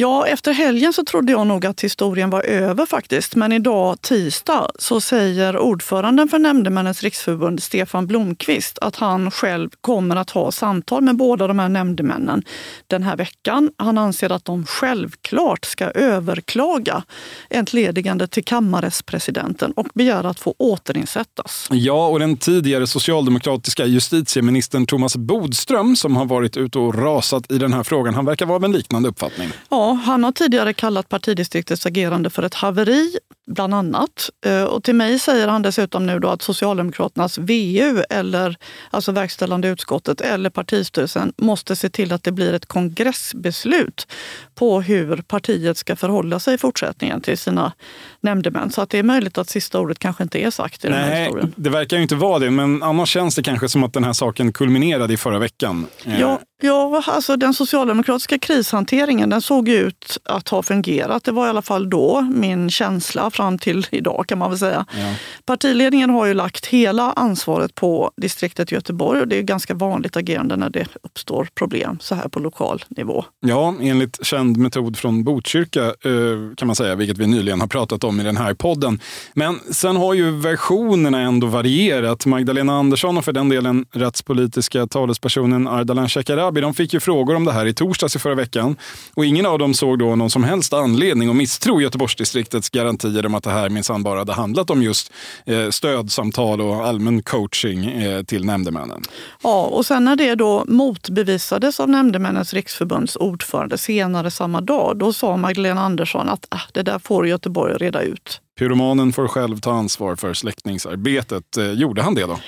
Ja, 0.00 0.26
efter 0.26 0.52
helgen 0.52 0.92
så 0.92 1.04
trodde 1.04 1.32
jag 1.32 1.46
nog 1.46 1.66
att 1.66 1.80
historien 1.80 2.30
var 2.30 2.42
över 2.42 2.86
faktiskt. 2.86 3.34
Men 3.34 3.52
idag, 3.52 4.02
tisdag, 4.02 4.70
så 4.78 5.00
säger 5.00 5.58
ordföranden 5.58 6.28
för 6.28 6.38
Nämndemännens 6.38 7.02
riksförbund, 7.02 7.62
Stefan 7.62 8.06
Blomqvist, 8.06 8.78
att 8.78 8.96
han 8.96 9.30
själv 9.30 9.70
kommer 9.80 10.16
att 10.16 10.30
ha 10.30 10.52
samtal 10.52 11.02
med 11.02 11.16
båda 11.16 11.46
de 11.46 11.58
här 11.58 11.68
nämndemännen 11.68 12.42
den 12.86 13.02
här 13.02 13.16
veckan. 13.16 13.70
Han 13.76 13.98
anser 13.98 14.32
att 14.32 14.44
de 14.44 14.66
självklart 14.66 15.64
ska 15.64 15.84
överklaga 15.84 17.02
entledigande 17.50 18.26
till 18.26 18.44
kammarrättspresidenten 18.44 19.72
och 19.72 19.88
begära 19.94 20.28
att 20.28 20.40
få 20.40 20.54
återinsättas. 20.58 21.68
Ja, 21.70 22.06
och 22.06 22.18
den 22.18 22.36
tidigare 22.36 22.86
socialdemokratiska 22.86 23.86
justitieministern 23.86 24.86
Thomas 24.86 25.16
Bodström 25.16 25.96
som 25.96 26.16
har 26.16 26.24
varit 26.24 26.56
ute 26.56 26.78
och 26.78 26.94
rasat 26.94 27.52
i 27.52 27.58
den 27.58 27.72
här 27.72 27.82
frågan, 27.82 28.14
han 28.14 28.24
verkar 28.24 28.46
vara 28.46 28.56
av 28.56 28.64
en 28.64 28.72
liknande 28.72 29.08
uppfattning. 29.08 29.50
Ja, 29.68 29.87
Ja, 29.88 29.92
han 29.92 30.24
har 30.24 30.32
tidigare 30.32 30.72
kallat 30.72 31.08
partidistriktets 31.08 31.86
agerande 31.86 32.30
för 32.30 32.42
ett 32.42 32.54
haveri, 32.54 33.18
bland 33.46 33.74
annat. 33.74 34.30
Eh, 34.46 34.62
och 34.62 34.84
till 34.84 34.94
mig 34.94 35.18
säger 35.18 35.48
han 35.48 35.62
dessutom 35.62 36.06
nu 36.06 36.18
då 36.18 36.28
att 36.28 36.42
Socialdemokraternas 36.42 37.38
VU, 37.38 38.02
eller 38.10 38.56
alltså 38.90 39.12
verkställande 39.12 39.68
utskottet 39.68 40.20
eller 40.20 40.50
partistyrelsen 40.50 41.32
måste 41.36 41.76
se 41.76 41.88
till 41.88 42.12
att 42.12 42.22
det 42.24 42.32
blir 42.32 42.52
ett 42.52 42.66
kongressbeslut 42.66 44.06
på 44.54 44.80
hur 44.80 45.16
partiet 45.16 45.76
ska 45.76 45.96
förhålla 45.96 46.38
sig 46.40 46.54
i 46.54 46.58
fortsättningen 46.58 47.20
till 47.20 47.38
sina 47.38 47.72
nämndemän. 48.20 48.70
Så 48.70 48.80
att 48.82 48.90
det 48.90 48.98
är 48.98 49.02
möjligt 49.02 49.38
att 49.38 49.48
sista 49.48 49.80
ordet 49.80 49.98
kanske 49.98 50.22
inte 50.22 50.38
är 50.38 50.50
sagt 50.50 50.84
i 50.84 50.88
Nej, 50.88 50.98
den 50.98 51.08
här 51.08 51.20
historien. 51.20 51.54
Det 51.56 51.70
verkar 51.70 51.96
ju 51.96 52.02
inte 52.02 52.14
vara 52.14 52.38
det, 52.38 52.50
men 52.50 52.82
annars 52.82 53.08
känns 53.08 53.34
det 53.34 53.42
kanske 53.42 53.68
som 53.68 53.84
att 53.84 53.92
den 53.92 54.04
här 54.04 54.12
saken 54.12 54.52
kulminerade 54.52 55.14
i 55.14 55.16
förra 55.16 55.38
veckan. 55.38 55.86
Eh, 56.04 56.20
Ja, 56.20 56.40
ja 56.60 57.02
alltså 57.06 57.36
den 57.36 57.54
socialdemokratiska 57.54 58.38
krishanteringen 58.38 59.30
den 59.30 59.42
såg 59.42 59.68
ut 59.68 60.18
att 60.24 60.48
ha 60.48 60.62
fungerat. 60.62 61.24
Det 61.24 61.32
var 61.32 61.46
i 61.46 61.48
alla 61.48 61.62
fall 61.62 61.90
då 61.90 62.20
min 62.20 62.70
känsla 62.70 63.30
fram 63.30 63.58
till 63.58 63.86
idag 63.90 64.24
kan 64.28 64.38
man 64.38 64.50
väl 64.50 64.58
säga. 64.58 64.86
Ja. 64.90 65.14
Partiledningen 65.44 66.10
har 66.10 66.26
ju 66.26 66.34
lagt 66.34 66.66
hela 66.66 67.12
ansvaret 67.12 67.74
på 67.74 68.10
distriktet 68.16 68.72
Göteborg 68.72 69.20
och 69.20 69.28
det 69.28 69.38
är 69.38 69.42
ganska 69.42 69.74
vanligt 69.74 70.16
agerande 70.16 70.56
när 70.56 70.70
det 70.70 70.86
uppstår 71.02 71.48
problem 71.54 71.98
så 72.00 72.14
här 72.14 72.28
på 72.28 72.40
lokal 72.40 72.84
nivå. 72.88 73.24
Ja, 73.40 73.74
enligt 73.80 74.26
känd 74.26 74.56
metod 74.56 74.96
från 74.96 75.24
Botkyrka 75.24 75.84
eh, 75.84 76.54
kan 76.56 76.66
man 76.66 76.76
säga, 76.76 76.94
vilket 76.94 77.18
vi 77.18 77.26
nyligen 77.26 77.60
har 77.60 77.68
pratat 77.68 78.04
om 78.04 78.20
i 78.20 78.24
den 78.24 78.36
här 78.36 78.54
podden. 78.54 79.00
Men 79.34 79.60
sen 79.70 79.96
har 79.96 80.14
ju 80.14 80.30
versionerna 80.30 81.20
ändå 81.20 81.46
varierat. 81.46 82.26
Magdalena 82.26 82.78
Andersson 82.78 83.18
och 83.18 83.24
för 83.24 83.32
den 83.32 83.48
delen 83.48 83.86
rättspolitiska 83.92 84.86
talespersonen 84.86 85.68
Ardalan 85.68 86.08
Shekarabi, 86.08 86.47
de 86.50 86.74
fick 86.74 86.94
ju 86.94 87.00
frågor 87.00 87.34
om 87.34 87.44
det 87.44 87.52
här 87.52 87.66
i 87.66 87.74
torsdags 87.74 88.16
i 88.16 88.18
förra 88.18 88.34
veckan. 88.34 88.76
Och 89.14 89.24
ingen 89.24 89.46
av 89.46 89.58
dem 89.58 89.74
såg 89.74 89.98
då 89.98 90.16
någon 90.16 90.30
som 90.30 90.44
helst 90.44 90.72
anledning 90.72 91.30
att 91.30 91.36
misstro 91.36 91.80
Göteborgsdistriktets 91.80 92.70
garantier 92.70 93.26
om 93.26 93.34
att 93.34 93.44
det 93.44 93.50
här 93.50 93.68
minsann 93.68 94.02
bara 94.02 94.18
hade 94.18 94.32
handlat 94.32 94.70
om 94.70 94.82
just 94.82 95.12
eh, 95.46 95.70
stödsamtal 95.70 96.60
och 96.60 96.86
allmän 96.86 97.22
coaching 97.22 97.84
eh, 97.84 98.22
till 98.22 98.44
nämndemännen. 98.44 99.02
Ja, 99.42 99.64
och 99.64 99.86
sen 99.86 100.04
när 100.04 100.16
det 100.16 100.34
då 100.34 100.64
motbevisades 100.68 101.80
av 101.80 101.88
Nämndemännens 101.88 102.54
riksförbunds 102.54 103.16
ordförande 103.16 103.78
senare 103.78 104.30
samma 104.30 104.60
dag, 104.60 104.96
då 104.96 105.12
sa 105.12 105.36
Magdalena 105.36 105.80
Andersson 105.80 106.28
att 106.28 106.46
ah, 106.48 106.60
det 106.72 106.82
där 106.82 106.98
får 106.98 107.28
Göteborg 107.28 107.74
reda 107.74 108.02
ut. 108.02 108.40
Pyromanen 108.58 109.12
får 109.12 109.28
själv 109.28 109.60
ta 109.60 109.72
ansvar 109.72 110.16
för 110.16 110.34
släckningsarbetet. 110.34 111.56
Eh, 111.56 111.72
gjorde 111.72 112.02
han 112.02 112.14
det 112.14 112.22
då? 112.26 112.38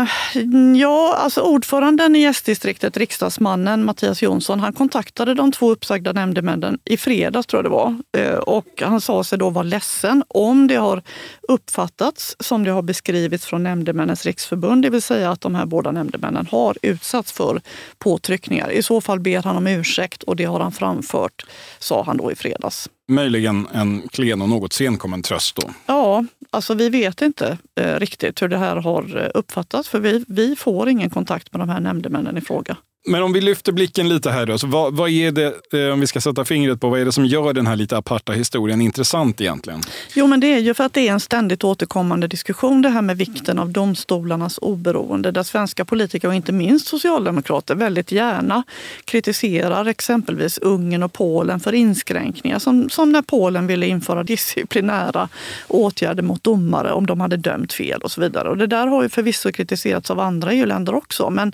Eh, 0.00 0.80
ja, 0.80 1.14
alltså 1.18 1.40
ordföranden 1.40 2.16
i 2.16 2.24
S-distriktet, 2.24 2.96
riksdagsmannen 2.96 3.84
Mattias 3.84 4.22
Jonsson, 4.22 4.60
han 4.60 4.72
kontaktade 4.72 5.34
de 5.34 5.52
två 5.52 5.72
uppsagda 5.72 6.12
nämndemännen 6.12 6.78
i 6.84 6.96
fredags 6.96 7.46
tror 7.46 7.58
jag 7.58 7.64
det 7.64 7.76
var. 7.76 7.96
Eh, 8.16 8.38
och 8.38 8.82
han 8.82 9.00
sa 9.00 9.24
sig 9.24 9.38
då 9.38 9.50
vara 9.50 9.62
ledsen 9.62 10.24
om 10.28 10.66
det 10.66 10.76
har 10.76 11.02
uppfattats 11.48 12.36
som 12.40 12.64
det 12.64 12.70
har 12.70 12.82
beskrivits 12.82 13.46
från 13.46 13.62
Nämndemännens 13.62 14.26
riksförbund, 14.26 14.82
det 14.82 14.90
vill 14.90 15.02
säga 15.02 15.30
att 15.30 15.40
de 15.40 15.54
här 15.54 15.66
båda 15.66 15.90
nämndemännen 15.90 16.46
har 16.50 16.76
utsatts 16.82 17.32
för 17.32 17.60
påtryckningar. 17.98 18.70
I 18.70 18.82
så 18.82 19.00
fall 19.00 19.20
ber 19.20 19.42
han 19.42 19.56
om 19.56 19.66
ursäkt 19.66 20.22
och 20.22 20.36
det 20.36 20.44
har 20.44 20.60
han 20.60 20.72
framfört, 20.72 21.46
sa 21.78 22.02
han 22.02 22.16
då 22.16 22.32
i 22.32 22.34
fredags. 22.34 22.88
Möjligen 23.08 23.66
en 23.72 24.08
klen 24.08 24.42
och 24.42 24.48
något 24.48 24.72
senkommen 24.72 25.22
tröst 25.22 25.56
då. 25.56 25.70
Ja, 25.86 26.24
alltså 26.50 26.74
vi 26.74 26.88
vet 26.88 27.22
inte 27.22 27.58
eh, 27.80 27.98
riktigt 27.98 28.42
hur 28.42 28.48
det 28.48 28.58
här 28.58 28.76
har 28.76 29.16
eh, 29.16 29.30
uppfattats 29.34 29.88
för 29.88 30.00
vi, 30.00 30.24
vi 30.28 30.56
får 30.56 30.88
ingen 30.88 31.10
kontakt 31.10 31.52
med 31.52 31.60
de 31.60 31.68
här 31.68 31.80
nämndemännen 31.80 32.36
i 32.36 32.40
fråga. 32.40 32.76
Men 33.06 33.22
om 33.22 33.32
vi 33.32 33.40
lyfter 33.40 33.72
blicken 33.72 34.08
lite 34.08 34.30
här 34.30 34.46
då. 34.46 34.58
Så 34.58 34.66
vad, 34.66 34.96
vad 34.96 35.10
är 35.10 35.32
det, 35.32 35.54
eh, 35.72 35.92
om 35.92 36.00
vi 36.00 36.06
ska 36.06 36.20
sätta 36.20 36.44
fingret 36.44 36.80
på, 36.80 36.88
vad 36.88 37.00
är 37.00 37.04
det 37.04 37.12
som 37.12 37.26
gör 37.26 37.52
den 37.52 37.66
här 37.66 37.76
lite 37.76 37.96
aparta 37.96 38.32
historien 38.32 38.80
intressant 38.80 39.40
egentligen? 39.40 39.80
Jo, 40.14 40.26
men 40.26 40.40
det 40.40 40.46
är 40.46 40.58
ju 40.58 40.74
för 40.74 40.84
att 40.84 40.92
det 40.92 41.08
är 41.08 41.12
en 41.12 41.20
ständigt 41.20 41.64
återkommande 41.64 42.26
diskussion 42.26 42.82
det 42.82 42.88
här 42.88 43.02
med 43.02 43.16
vikten 43.16 43.58
av 43.58 43.70
domstolarnas 43.70 44.58
oberoende 44.62 45.30
där 45.30 45.42
svenska 45.42 45.84
politiker 45.84 46.28
och 46.28 46.34
inte 46.34 46.52
minst 46.52 46.86
socialdemokrater 46.86 47.74
väldigt 47.74 48.12
gärna 48.12 48.62
kritiserar 49.04 49.86
exempelvis 49.86 50.58
Ungern 50.58 51.02
och 51.02 51.12
Polen 51.12 51.60
för 51.60 51.72
inskränkningar 51.72 52.58
som, 52.58 52.90
som 52.90 53.12
när 53.12 53.22
Polen 53.22 53.66
ville 53.66 53.86
införa 53.86 54.22
disciplinära 54.22 55.28
åtgärder 55.68 56.22
mot 56.22 56.44
domare 56.44 56.92
om 56.92 57.06
de 57.06 57.20
hade 57.20 57.36
dömt 57.36 57.72
fel 57.72 58.00
och 58.00 58.10
så 58.10 58.20
vidare. 58.20 58.48
Och 58.48 58.56
det 58.56 58.66
där 58.66 58.86
har 58.86 59.02
ju 59.02 59.08
förvisso 59.08 59.52
kritiserats 59.52 60.10
av 60.10 60.20
andra 60.20 60.52
EU-länder 60.52 60.94
också 60.94 61.30
men 61.30 61.52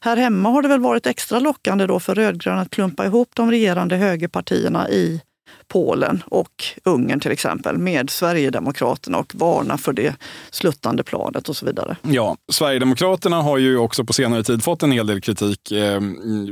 här 0.00 0.16
hemma 0.16 0.48
har 0.48 0.62
det 0.62 0.68
väl 0.68 0.83
varit 0.84 1.06
extra 1.06 1.38
lockande 1.38 1.86
då 1.86 2.00
för 2.00 2.14
rödgröna 2.14 2.60
att 2.60 2.70
klumpa 2.70 3.06
ihop 3.06 3.28
de 3.34 3.50
regerande 3.50 3.96
högerpartierna 3.96 4.88
i 4.90 5.20
Polen 5.74 6.22
och 6.26 6.64
Ungern 6.84 7.20
till 7.20 7.32
exempel 7.32 7.78
med 7.78 8.10
Sverigedemokraterna 8.10 9.18
och 9.18 9.34
varna 9.34 9.78
för 9.78 9.92
det 9.92 10.14
sluttande 10.50 11.02
planet 11.02 11.48
och 11.48 11.56
så 11.56 11.66
vidare. 11.66 11.96
Ja, 12.02 12.36
Sverigedemokraterna 12.52 13.42
har 13.42 13.58
ju 13.58 13.78
också 13.78 14.04
på 14.04 14.12
senare 14.12 14.42
tid 14.42 14.64
fått 14.64 14.82
en 14.82 14.92
hel 14.92 15.06
del 15.06 15.20
kritik 15.20 15.72
eh, 15.72 16.00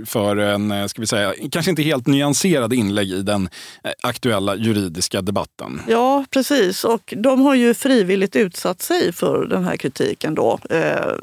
för 0.06 0.36
en, 0.36 0.70
eh, 0.70 0.86
ska 0.86 1.00
vi 1.00 1.06
säga, 1.06 1.34
kanske 1.50 1.70
inte 1.70 1.82
helt 1.82 2.06
nyanserad 2.06 2.72
inlägg 2.72 3.10
i 3.10 3.22
den 3.22 3.48
eh, 3.84 3.90
aktuella 4.02 4.56
juridiska 4.56 5.22
debatten. 5.22 5.80
Ja, 5.88 6.24
precis. 6.30 6.84
Och 6.84 7.14
de 7.16 7.40
har 7.40 7.54
ju 7.54 7.74
frivilligt 7.74 8.36
utsatt 8.36 8.82
sig 8.82 9.12
för 9.12 9.46
den 9.46 9.64
här 9.64 9.76
kritiken 9.76 10.34
då. 10.34 10.58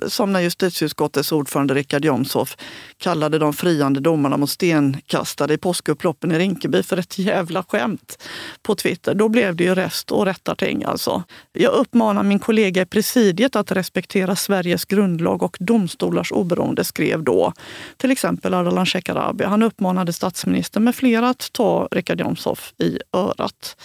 Som 0.08 0.34
när 0.34 0.40
justitieutskottets 0.40 1.32
ordförande 1.32 1.74
Richard 1.74 2.06
Jomshof 2.06 2.58
kallade 2.98 3.40
de 3.40 3.54
friande 3.54 4.00
domarna 4.00 4.38
mot 4.38 4.50
stenkastare 4.50 5.54
i 5.54 5.58
påskupploppen 5.58 6.32
i 6.32 6.40
Rinkeby 6.40 6.84
för 6.84 6.98
ett 6.98 7.20
jävla 7.20 7.64
skämt 7.64 7.89
på 8.62 8.76
Twitter. 8.76 9.14
Då 9.14 9.30
blev 9.30 9.56
det 9.56 9.64
ju 9.64 9.76
rest 9.76 10.12
och 10.12 10.26
rättarting 10.26 10.84
alltså. 10.84 11.24
Jag 11.54 11.74
uppmanar 11.74 12.24
min 12.24 12.40
kollega 12.40 12.82
i 12.82 12.86
presidiet 12.86 13.56
att 13.56 13.72
respektera 13.72 14.36
Sveriges 14.36 14.86
grundlag 14.86 15.44
och 15.44 15.58
domstolars 15.60 16.32
oberoende, 16.32 16.84
skrev 16.84 17.24
då 17.24 17.54
till 17.98 18.12
exempel 18.12 18.54
Ardalan 18.54 18.86
Shekarabi. 18.86 19.44
Han 19.44 19.64
uppmanade 19.64 20.14
statsministern 20.14 20.84
med 20.84 20.96
flera 20.96 21.30
att 21.30 21.54
ta 21.54 21.88
Richard 21.92 22.22
Jomshof 22.22 22.74
i 22.78 23.00
örat. 23.14 23.76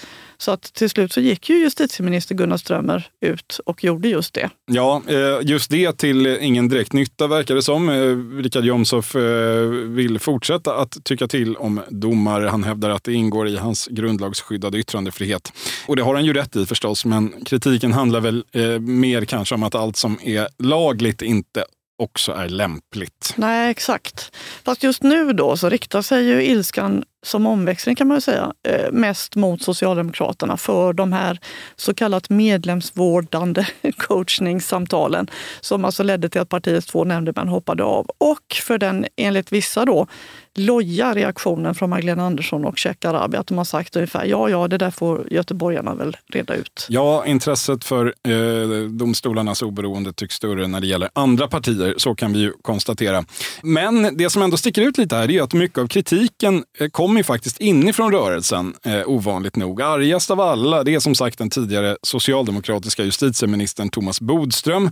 Så 0.44 0.50
att 0.50 0.62
till 0.62 0.90
slut 0.90 1.12
så 1.12 1.20
gick 1.20 1.50
ju 1.50 1.58
justitieminister 1.58 2.34
Gunnar 2.34 2.56
Strömmer 2.56 3.08
ut 3.20 3.60
och 3.66 3.84
gjorde 3.84 4.08
just 4.08 4.34
det. 4.34 4.50
Ja, 4.66 5.02
eh, 5.08 5.38
just 5.42 5.70
det 5.70 5.98
till 5.98 6.26
ingen 6.26 6.68
direkt 6.68 6.92
nytta 6.92 7.26
verkar 7.26 7.54
det 7.54 7.62
som. 7.62 7.88
Eh, 7.88 8.42
Richard 8.42 8.64
Jomshof 8.64 9.16
eh, 9.16 9.22
vill 9.68 10.18
fortsätta 10.18 10.76
att 10.76 11.04
tycka 11.04 11.28
till 11.28 11.56
om 11.56 11.80
domare. 11.88 12.48
Han 12.48 12.64
hävdar 12.64 12.90
att 12.90 13.04
det 13.04 13.12
ingår 13.12 13.48
i 13.48 13.56
hans 13.56 13.86
grundlagsskyddade 13.86 14.78
yttrandefrihet. 14.78 15.52
Och 15.86 15.96
det 15.96 16.02
har 16.02 16.14
han 16.14 16.24
ju 16.24 16.32
rätt 16.32 16.56
i 16.56 16.66
förstås, 16.66 17.04
men 17.04 17.44
kritiken 17.44 17.92
handlar 17.92 18.20
väl 18.20 18.44
mer 18.80 19.24
kanske 19.24 19.54
om 19.54 19.62
att 19.62 19.74
allt 19.74 19.96
som 19.96 20.18
är 20.22 20.48
lagligt 20.58 21.22
inte 21.22 21.64
också 21.98 22.32
är 22.32 22.48
lämpligt. 22.48 23.34
Nej, 23.36 23.70
exakt. 23.70 24.36
Fast 24.64 24.82
just 24.82 25.02
nu 25.02 25.32
då 25.32 25.56
så 25.56 25.68
riktar 25.68 26.02
sig 26.02 26.24
ju 26.24 26.44
ilskan 26.44 27.04
som 27.24 27.46
omväxling 27.46 27.96
kan 27.96 28.08
man 28.08 28.20
säga, 28.20 28.52
eh, 28.68 28.92
mest 28.92 29.36
mot 29.36 29.62
Socialdemokraterna 29.62 30.56
för 30.56 30.92
de 30.92 31.12
här 31.12 31.40
så 31.76 31.94
kallat 31.94 32.30
medlemsvårdande 32.30 33.66
coachningssamtalen 33.96 35.30
som 35.60 35.84
alltså 35.84 36.02
ledde 36.02 36.28
till 36.28 36.40
att 36.40 36.48
partiets 36.48 36.86
två 36.86 37.04
nämndemän 37.04 37.48
hoppade 37.48 37.84
av. 37.84 38.06
Och 38.18 38.56
för 38.62 38.78
den, 38.78 39.06
enligt 39.16 39.52
vissa 39.52 39.84
då, 39.84 40.06
loja 40.54 41.14
reaktionen 41.14 41.74
från 41.74 41.90
Magdalena 41.90 42.26
Andersson 42.26 42.64
och 42.64 42.78
Shekarabi 42.78 43.36
att 43.36 43.46
de 43.46 43.58
har 43.58 43.64
sagt 43.64 43.96
ungefär 43.96 44.24
ja, 44.24 44.48
ja, 44.48 44.68
det 44.68 44.78
där 44.78 44.90
får 44.90 45.32
göteborgarna 45.32 45.94
väl 45.94 46.16
reda 46.26 46.54
ut. 46.54 46.86
Ja, 46.88 47.26
intresset 47.26 47.84
för 47.84 48.14
eh, 48.28 48.88
domstolarnas 48.88 49.62
oberoende 49.62 50.12
tycks 50.12 50.34
större 50.34 50.66
när 50.66 50.80
det 50.80 50.86
gäller 50.86 51.10
andra 51.12 51.48
partier, 51.48 51.94
så 51.96 52.14
kan 52.14 52.32
vi 52.32 52.38
ju 52.38 52.52
konstatera. 52.62 53.24
Men 53.62 54.16
det 54.16 54.30
som 54.30 54.42
ändå 54.42 54.56
sticker 54.56 54.82
ut 54.82 54.98
lite 54.98 55.16
här 55.16 55.30
är 55.30 55.42
att 55.42 55.52
mycket 55.52 55.78
av 55.78 55.86
kritiken 55.86 56.64
eh, 56.78 56.88
kommer 56.88 57.13
ju 57.16 57.24
faktiskt 57.24 57.60
inifrån 57.60 58.12
rörelsen, 58.12 58.74
eh, 58.82 59.02
ovanligt 59.06 59.56
nog. 59.56 59.82
Argast 59.82 60.30
av 60.30 60.40
alla, 60.40 60.84
det 60.84 60.94
är 60.94 61.00
som 61.00 61.14
sagt 61.14 61.38
den 61.38 61.50
tidigare 61.50 61.96
socialdemokratiska 62.02 63.04
justitieministern 63.04 63.88
Thomas 63.88 64.20
Bodström, 64.20 64.90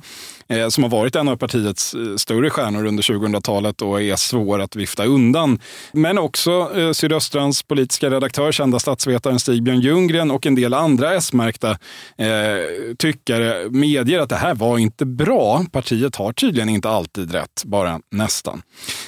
Eh, 0.49 0.69
som 0.69 0.83
har 0.83 0.91
varit 0.91 1.17
en 1.17 1.29
av 1.29 1.37
partiets 1.37 1.95
eh, 1.95 2.17
större 2.17 2.51
stjärnor 2.51 2.87
under 2.87 3.03
2000-talet 3.03 3.83
och 3.83 4.03
är 4.03 4.17
svår 4.17 4.61
att 4.61 4.77
vifta 4.77 5.05
undan. 5.05 5.59
Men 5.93 6.19
också 6.19 6.71
eh, 6.77 6.93
Sydöstrans 6.93 7.63
politiska 7.63 8.11
redaktör, 8.11 8.53
kända 8.53 8.79
statsvetaren 8.79 9.39
Stig-Björn 9.39 9.81
Ljunggren 9.81 10.31
och 10.31 10.47
en 10.47 10.55
del 10.55 10.75
andra 10.75 11.15
S-märkta 11.15 11.71
eh, 11.71 12.97
tyckare 12.99 13.71
medger 13.71 14.19
att 14.19 14.29
det 14.29 14.37
här 14.37 14.55
var 14.55 14.79
inte 14.79 15.07
bra. 15.07 15.65
Partiet 15.73 16.17
har 16.17 16.33
tydligen 16.33 16.69
inte 16.69 16.89
alltid 16.89 17.33
rätt, 17.33 17.63
bara 17.65 18.01
nästan. 18.11 18.63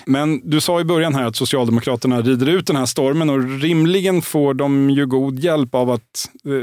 Men 0.06 0.50
du 0.50 0.60
sa 0.60 0.80
i 0.80 0.84
början 0.84 1.14
här 1.14 1.24
att 1.24 1.36
Socialdemokraterna 1.36 2.20
rider 2.20 2.48
ut 2.48 2.66
den 2.66 2.76
här 2.76 2.86
stormen 2.86 3.30
och 3.30 3.60
rimligen 3.60 4.22
får 4.22 4.54
de 4.54 4.90
ju 4.90 5.06
god 5.06 5.38
hjälp 5.38 5.74
av 5.74 5.90
att 5.90 6.00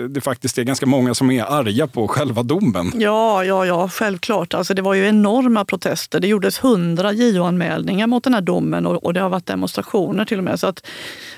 det 0.09 0.21
faktiskt 0.21 0.57
är 0.57 0.63
ganska 0.63 0.85
många 0.85 1.13
som 1.13 1.31
är 1.31 1.43
arga 1.43 1.87
på 1.87 2.07
själva 2.07 2.43
domen. 2.43 2.91
Ja, 2.95 3.43
ja, 3.45 3.65
ja, 3.65 3.89
självklart. 3.89 4.53
Alltså, 4.53 4.70
det 4.73 4.81
var 4.81 4.93
ju 4.93 5.07
enorma 5.07 5.65
protester. 5.65 6.19
Det 6.19 6.27
gjordes 6.27 6.63
hundra 6.63 7.11
JO-anmälningar 7.11 8.07
mot 8.07 8.23
den 8.23 8.33
här 8.33 8.41
domen 8.41 8.85
och, 8.85 9.03
och, 9.03 9.13
det 9.13 9.19
har 9.19 9.29
varit 9.29 9.45
demonstrationer 9.45 10.25
till 10.25 10.37
och 10.37 10.43
med. 10.43 10.59
Så 10.59 10.67
att 10.67 10.87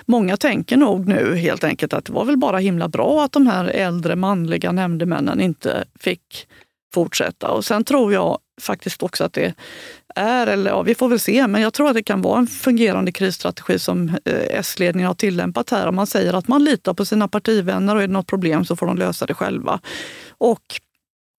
många 0.06 0.38
tänker 0.38 0.78
nog 0.78 1.08
nu 1.08 1.36
helt 1.36 1.63
enkelt 1.63 1.94
att 1.94 2.06
det 2.06 2.13
var 2.13 2.25
väl 2.25 2.38
bara 2.38 2.58
himla 2.58 2.88
bra 2.88 3.24
att 3.24 3.32
de 3.32 3.48
här 3.48 3.66
äldre 3.66 4.16
manliga 4.16 4.72
nämndemännen 4.72 5.42
inte 5.42 5.84
fick 6.00 6.48
fortsätta. 6.94 7.52
Och 7.52 7.66
sen 7.66 7.84
tror 7.84 8.13
jag 8.13 8.40
faktiskt 8.62 9.04
också 9.04 9.24
att 9.24 9.34
det 9.34 9.54
är, 10.16 10.48
eller 10.48 10.72
ja, 10.72 10.82
vi 10.82 10.96
får 10.96 11.10
väl 11.10 11.20
se, 11.20 11.48
men 11.48 11.62
jag 11.62 11.74
tror 11.74 11.88
att 11.90 11.96
det 11.96 12.04
kan 12.04 12.22
vara 12.22 12.40
en 12.40 12.48
fungerande 12.48 13.12
krisstrategi 13.12 13.80
som 13.80 14.10
eh, 14.25 14.60
S-ledningen 14.60 15.08
har 15.08 15.16
tillämpat 15.16 15.70
här. 15.70 15.88
Om 15.88 15.96
man 15.96 16.08
säger 16.08 16.34
att 16.34 16.48
man 16.48 16.63
litar 16.63 16.94
på 16.94 17.06
sina 17.06 17.28
partivänner 17.28 17.96
och 17.96 18.04
är 18.04 18.08
det 18.08 18.13
något 18.13 18.28
problem 18.28 18.66
så 18.66 18.75
får 18.75 18.86
de 18.88 18.98
lösa 18.98 19.25
det 19.25 19.34
själva. 19.34 19.80
Och 20.38 20.62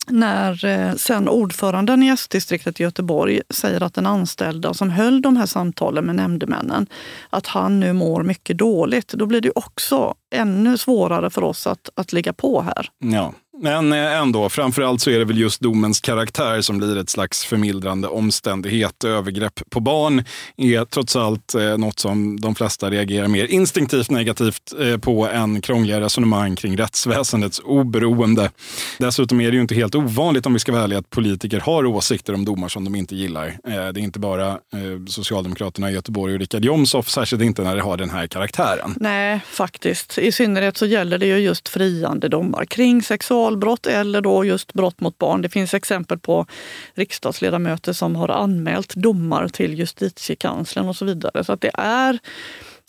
när 0.07 0.65
eh, 0.65 0.95
sen 0.95 1.29
ordföranden 1.29 2.03
i 2.03 2.09
S-distriktet 2.09 2.81
i 2.81 2.83
Göteborg 2.83 3.41
säger 3.51 3.83
att 3.83 3.95
den 3.95 4.07
anställda 4.07 4.75
som 4.75 4.91
höll 4.91 5.23
de 5.23 5.37
här 5.37 5.47
samtalen 5.47 6.05
med 6.05 6.17
nämndemännen, 6.17 6.87
att 7.31 7.47
han 7.47 7.81
nu 7.81 7.93
mår 7.93 8.23
mycket 8.23 8.59
dåligt, 8.59 9.09
då 9.09 9.27
blir 9.27 9.41
det 9.41 9.51
också 9.55 10.15
ännu 10.35 10.79
svårare 10.79 11.31
för 11.31 11.45
oss 11.45 11.67
att, 11.67 11.91
att 11.95 12.13
ligga 12.13 12.33
på 12.33 12.63
här. 12.63 12.89
Ja, 12.99 13.33
men 13.63 13.93
eh, 13.93 14.21
ändå, 14.21 14.49
framförallt 14.49 15.01
så 15.01 15.11
är 15.11 15.19
det 15.19 15.25
väl 15.25 15.39
just 15.39 15.61
domens 15.61 16.01
karaktär 16.01 16.61
som 16.61 16.79
blir 16.79 16.99
ett 16.99 17.11
slags 17.11 17.45
förmildrande 17.45 18.09
omständighet. 18.09 19.05
Övergrepp 19.05 19.61
på 19.71 19.81
barn 19.81 20.25
är 20.57 20.85
trots 20.85 21.17
allt 21.17 21.55
eh, 21.55 21.79
något 21.79 21.99
som 21.99 22.41
de 22.41 22.55
flesta 22.55 22.91
reagerar 22.91 23.29
mer 23.29 23.47
instinktivt 23.47 24.11
negativt 24.11 24.73
eh, 24.81 24.99
på 24.99 25.29
än 25.29 25.61
krångliga 25.61 26.01
resonemang 26.01 26.57
kring 26.57 26.77
rättsväsendets 26.77 27.61
oberoende. 27.65 28.51
Dessutom 28.99 29.41
är 29.41 29.51
det 29.51 29.55
ju 29.55 29.63
inte 29.63 29.75
helt 29.75 29.95
ovanligt 29.95 30.47
om 30.47 30.53
vi 30.53 30.59
ska 30.59 30.73
välja 30.73 30.99
att 30.99 31.11
politiker 31.11 31.61
har 31.61 31.87
åsikter 31.87 32.35
om 32.35 32.45
domar 32.45 32.69
som 32.69 32.85
de 32.85 32.95
inte 32.95 33.17
gillar. 33.17 33.47
Eh, 33.47 33.53
det 33.65 33.77
är 33.77 33.99
inte 33.99 34.19
bara 34.19 34.49
eh, 34.49 35.05
Socialdemokraterna 35.09 35.91
i 35.91 35.95
Göteborg 35.95 36.35
och 36.35 36.41
Richard 36.41 36.65
Jomshof, 36.65 37.11
särskilt 37.11 37.43
inte 37.43 37.63
när 37.63 37.77
det 37.77 37.83
har 37.83 37.97
den 37.97 38.11
här 38.11 38.27
karaktären. 38.27 38.95
Nej, 38.97 39.41
faktiskt. 39.47 40.19
I 40.19 40.33
synnerhet 40.33 40.77
så 40.77 40.87
gäller 40.87 41.19
det 41.19 41.27
ju 41.27 41.39
just 41.39 41.69
friande 41.69 42.29
domar 42.29 42.65
kring 42.65 43.03
sexual 43.03 43.44
sexualbrott 43.45 43.87
eller 43.87 44.21
då 44.21 44.45
just 44.45 44.73
brott 44.73 45.01
mot 45.01 45.19
barn. 45.19 45.43
Det 45.43 45.49
finns 45.49 45.75
exempel 45.75 46.19
på 46.19 46.47
riksdagsledamöter 46.95 47.93
som 47.93 48.17
har 48.17 48.29
anmält 48.29 48.95
domar 48.95 49.49
till 49.49 49.75
justitiekanslern 49.75 50.89
och 50.89 50.97
så 50.97 51.05
vidare. 51.05 51.45
Så 51.45 51.53
att 51.53 51.61
det 51.61 51.71
är 51.75 52.19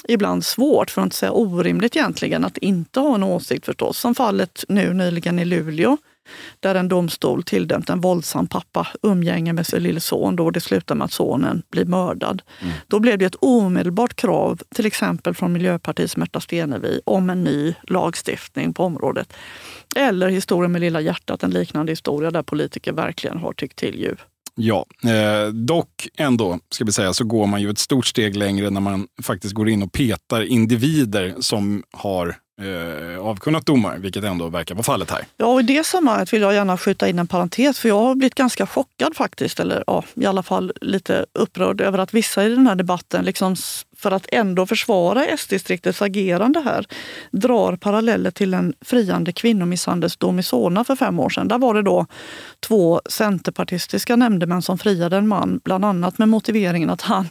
ibland 0.07 0.45
svårt, 0.45 0.91
för 0.91 1.01
att 1.01 1.05
inte 1.05 1.15
säga 1.15 1.31
orimligt 1.31 1.95
egentligen, 1.95 2.45
att 2.45 2.57
inte 2.57 3.00
ha 3.00 3.15
en 3.15 3.24
åsikt 3.24 3.65
förstås. 3.65 4.00
Som 4.00 4.15
fallet 4.15 4.63
nu 4.67 4.93
nyligen 4.93 5.39
i 5.39 5.45
Luleå 5.45 5.97
där 6.60 6.75
en 6.75 6.88
domstol 6.88 7.44
tilldömt 7.44 7.89
en 7.89 8.01
våldsam 8.01 8.48
pappa 8.48 8.88
umgänge 9.01 9.53
med 9.53 9.67
sin 9.67 9.84
lille 9.84 10.00
son 10.00 10.36
då 10.36 10.51
det 10.51 10.62
slutar 10.62 10.96
med 10.96 11.05
att 11.05 11.12
sonen 11.12 11.63
blir 11.70 11.86
mördad. 11.86 12.41
Mm. 12.62 12.74
Då 12.88 13.00
blev 13.00 13.17
det 13.17 13.25
ett 13.25 13.36
omedelbart 13.39 14.15
krav, 14.15 14.62
till 14.75 14.86
exempel 14.86 15.34
från 15.34 15.53
Miljöpartiets 15.53 16.17
Märta 16.17 16.39
Stenevi, 16.39 17.01
om 17.05 17.29
en 17.29 17.44
ny 17.44 17.75
lagstiftning 17.84 18.74
på 18.74 18.84
området. 18.84 19.34
Eller 19.96 20.29
historien 20.29 20.72
med 20.72 20.82
Lilla 20.82 21.01
hjärtat, 21.01 21.44
en 21.44 21.51
liknande 21.51 21.91
historia 21.91 22.32
där 22.32 22.44
politiker 22.44 22.91
verkligen 22.94 23.38
har 23.38 23.53
tyckt 23.53 23.75
till 23.75 24.00
djup. 24.00 24.20
Ja, 24.55 24.85
eh, 25.03 25.47
dock 25.53 26.07
ändå 26.17 26.59
ska 26.69 26.85
vi 26.85 26.91
säga 26.91 27.13
så 27.13 27.24
går 27.24 27.47
man 27.47 27.62
ju 27.62 27.69
ett 27.69 27.77
stort 27.77 28.05
steg 28.05 28.35
längre 28.35 28.69
när 28.69 28.81
man 28.81 29.07
faktiskt 29.24 29.53
går 29.53 29.69
in 29.69 29.83
och 29.83 29.91
petar 29.91 30.41
individer 30.41 31.35
som 31.39 31.83
har 31.91 32.35
eh, 32.62 33.19
avkunnat 33.19 33.65
domar, 33.65 33.97
vilket 33.97 34.24
ändå 34.24 34.50
verkar 34.50 34.75
vara 34.75 34.83
fallet 34.83 35.12
här. 35.12 35.25
Ja, 35.38 35.45
och 35.45 35.59
i 35.59 35.63
det 35.63 35.85
sammanhanget 35.85 36.33
vill 36.33 36.41
jag 36.41 36.53
gärna 36.53 36.77
skjuta 36.77 37.09
in 37.09 37.19
en 37.19 37.27
parentes, 37.27 37.79
för 37.79 37.89
jag 37.89 38.00
har 38.00 38.15
blivit 38.15 38.35
ganska 38.35 38.67
chockad 38.67 39.15
faktiskt, 39.15 39.59
eller 39.59 39.83
ja, 39.88 40.03
i 40.13 40.25
alla 40.25 40.43
fall 40.43 40.71
lite 40.81 41.25
upprörd 41.33 41.81
över 41.81 42.00
att 42.00 42.13
vissa 42.13 42.45
i 42.45 42.50
den 42.50 42.67
här 42.67 42.75
debatten 42.75 43.25
liksom 43.25 43.55
för 44.05 44.12
att 44.12 44.27
ändå 44.31 44.65
försvara 44.65 45.25
S-distriktets 45.25 46.01
agerande 46.01 46.59
här 46.59 46.85
drar 47.31 47.75
paralleller 47.75 48.31
till 48.31 48.53
en 48.53 48.74
friande 48.81 49.31
kvinnomisshandelsdom 49.31 50.39
i 50.39 50.43
Solna 50.43 50.83
för 50.83 50.95
fem 50.95 51.19
år 51.19 51.29
sedan. 51.29 51.47
Där 51.47 51.57
var 51.57 51.74
det 51.74 51.81
då 51.81 52.05
två 52.59 53.01
centerpartistiska 53.09 54.15
nämndemän 54.15 54.62
som 54.62 54.77
friade 54.77 55.17
en 55.17 55.27
man, 55.27 55.59
bland 55.63 55.85
annat 55.85 56.17
med 56.17 56.29
motiveringen 56.29 56.89
att 56.89 57.01
han 57.01 57.29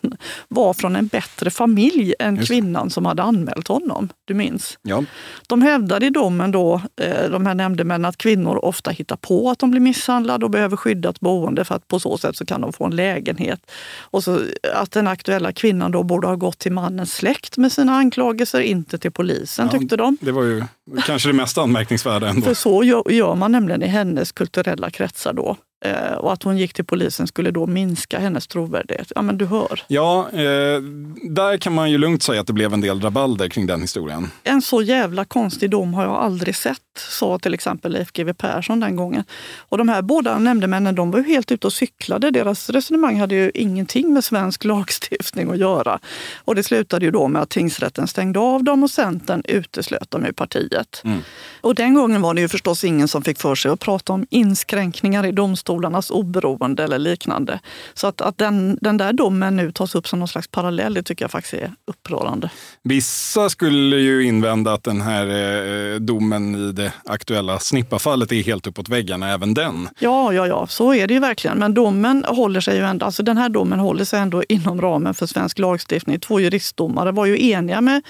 var 0.48 0.74
från 0.74 0.96
en 0.96 1.06
bättre 1.06 1.50
familj 1.50 2.14
än 2.18 2.36
Just. 2.36 2.48
kvinnan 2.48 2.90
som 2.90 3.06
hade 3.06 3.22
anmält 3.22 3.68
honom. 3.68 4.08
Du 4.24 4.34
minns? 4.34 4.78
Ja. 4.82 5.04
De 5.48 5.62
hävdade 5.62 6.06
i 6.06 6.10
domen 6.10 6.50
då, 6.50 6.80
eh, 7.00 7.30
de 7.30 7.46
här 7.46 7.54
nämndemännen, 7.54 8.04
att 8.04 8.16
kvinnor 8.16 8.64
ofta 8.64 8.90
hittar 8.90 9.16
på 9.16 9.50
att 9.50 9.58
de 9.58 9.70
blir 9.70 9.80
misshandlade 9.80 10.44
och 10.44 10.50
behöver 10.50 10.76
skyddat 10.76 11.20
boende 11.20 11.64
för 11.64 11.74
att 11.74 11.88
på 11.88 12.00
så 12.00 12.18
sätt 12.18 12.36
så 12.36 12.46
kan 12.46 12.60
de 12.60 12.72
få 12.72 12.84
en 12.84 12.96
lägenhet. 12.96 13.70
Och 13.98 14.24
så 14.24 14.40
att 14.74 14.92
den 14.92 15.06
aktuella 15.06 15.52
kvinnan 15.52 15.92
då 15.92 16.02
borde 16.02 16.26
ha 16.26 16.36
gått 16.36 16.63
till 16.64 16.72
mannens 16.72 17.14
släkt 17.14 17.56
med 17.56 17.72
sina 17.72 17.92
anklagelser, 17.92 18.60
inte 18.60 18.98
till 18.98 19.10
polisen 19.12 19.68
ja, 19.72 19.78
tyckte 19.78 19.96
de. 19.96 20.16
Det 20.20 20.32
var 20.32 20.42
ju 20.42 20.64
kanske 21.06 21.28
det 21.28 21.32
mest 21.32 21.58
anmärkningsvärda 21.58 22.28
ändå. 22.28 22.42
För 22.42 22.54
så 22.54 22.84
gör 23.10 23.34
man 23.34 23.52
nämligen 23.52 23.82
i 23.82 23.86
hennes 23.86 24.32
kulturella 24.32 24.90
kretsar 24.90 25.32
då. 25.32 25.56
Eh, 25.84 26.12
och 26.12 26.32
att 26.32 26.42
hon 26.42 26.58
gick 26.58 26.72
till 26.72 26.84
polisen 26.84 27.26
skulle 27.26 27.50
då 27.50 27.66
minska 27.66 28.18
hennes 28.18 28.46
trovärdighet. 28.46 29.12
Ja, 29.14 29.22
men 29.22 29.38
du 29.38 29.46
hör. 29.46 29.82
Ja, 29.86 30.28
eh, 30.32 30.80
där 31.22 31.56
kan 31.58 31.74
man 31.74 31.90
ju 31.90 31.98
lugnt 31.98 32.22
säga 32.22 32.40
att 32.40 32.46
det 32.46 32.52
blev 32.52 32.74
en 32.74 32.80
del 32.80 33.00
rabalder 33.00 33.48
kring 33.48 33.66
den 33.66 33.80
historien. 33.80 34.30
En 34.42 34.62
så 34.62 34.82
jävla 34.82 35.24
konstig 35.24 35.70
dom 35.70 35.94
har 35.94 36.04
jag 36.04 36.12
aldrig 36.12 36.56
sett, 36.56 36.78
sa 36.96 37.38
till 37.38 37.54
exempel 37.54 37.92
Leif 37.92 38.12
GW 38.12 38.34
Persson 38.34 38.80
den 38.80 38.96
gången. 38.96 39.24
Och 39.58 39.78
de 39.78 39.88
här 39.88 40.02
båda 40.02 40.38
nämndemännen 40.38 40.94
de 40.94 41.10
var 41.10 41.18
ju 41.18 41.24
helt 41.24 41.52
ute 41.52 41.66
och 41.66 41.72
cyklade. 41.72 42.30
Deras 42.30 42.70
resonemang 42.70 43.20
hade 43.20 43.34
ju 43.34 43.50
ingenting 43.54 44.14
med 44.14 44.24
svensk 44.24 44.64
lagstiftning 44.64 45.50
att 45.50 45.58
göra. 45.58 45.98
Och 46.44 46.54
det 46.54 46.62
slutade 46.62 47.04
ju 47.04 47.10
då 47.10 47.28
med 47.28 47.42
att 47.42 47.50
tingsrätten 47.50 48.08
stängde 48.08 48.38
av 48.38 48.64
dem 48.64 48.82
och 48.82 48.90
Centern 48.90 49.42
uteslöt 49.48 50.10
dem 50.10 50.24
ur 50.24 50.32
partiet. 50.32 51.02
Mm. 51.04 51.18
Och 51.60 51.74
den 51.74 51.94
gången 51.94 52.22
var 52.22 52.34
det 52.34 52.40
ju 52.40 52.48
förstås 52.48 52.84
ingen 52.84 53.08
som 53.08 53.22
fick 53.22 53.38
för 53.38 53.54
sig 53.54 53.70
att 53.70 53.80
prata 53.80 54.12
om 54.12 54.26
inskränkningar 54.30 55.26
i 55.26 55.32
domstolen 55.32 55.73
domstolarnas 55.74 56.10
oberoende 56.10 56.84
eller 56.84 56.98
liknande. 56.98 57.60
Så 57.94 58.06
att, 58.06 58.20
att 58.20 58.38
den, 58.38 58.78
den 58.80 58.96
där 58.96 59.12
domen 59.12 59.56
nu 59.56 59.72
tas 59.72 59.94
upp 59.94 60.08
som 60.08 60.18
någon 60.18 60.28
slags 60.28 60.48
parallell, 60.48 60.94
det 60.94 61.02
tycker 61.02 61.24
jag 61.24 61.30
faktiskt 61.30 61.54
är 61.54 61.72
upprörande. 61.86 62.50
Vissa 62.82 63.48
skulle 63.48 63.96
ju 63.96 64.24
invända 64.24 64.72
att 64.72 64.84
den 64.84 65.00
här 65.00 65.26
eh, 65.26 66.00
domen 66.00 66.54
i 66.54 66.72
det 66.72 66.92
aktuella 67.04 67.58
Snippa-fallet 67.58 68.32
är 68.32 68.42
helt 68.42 68.66
uppåt 68.66 68.88
väggarna, 68.88 69.32
även 69.32 69.54
den. 69.54 69.88
Ja, 69.98 70.32
ja, 70.32 70.46
ja, 70.46 70.66
så 70.66 70.94
är 70.94 71.06
det 71.06 71.14
ju 71.14 71.20
verkligen. 71.20 71.58
Men 71.58 71.74
domen 71.74 72.24
håller 72.28 72.60
sig 72.60 72.76
ju 72.76 72.84
ändå, 72.84 73.06
alltså 73.06 73.22
den 73.22 73.36
här 73.36 73.48
domen 73.48 73.78
håller 73.78 74.04
sig 74.04 74.20
ändå 74.20 74.42
inom 74.48 74.80
ramen 74.80 75.14
för 75.14 75.26
svensk 75.26 75.58
lagstiftning. 75.58 76.20
Två 76.20 76.40
juristdomare 76.40 77.12
var 77.12 77.26
ju 77.26 77.50
eniga 77.50 77.80
med 77.80 78.02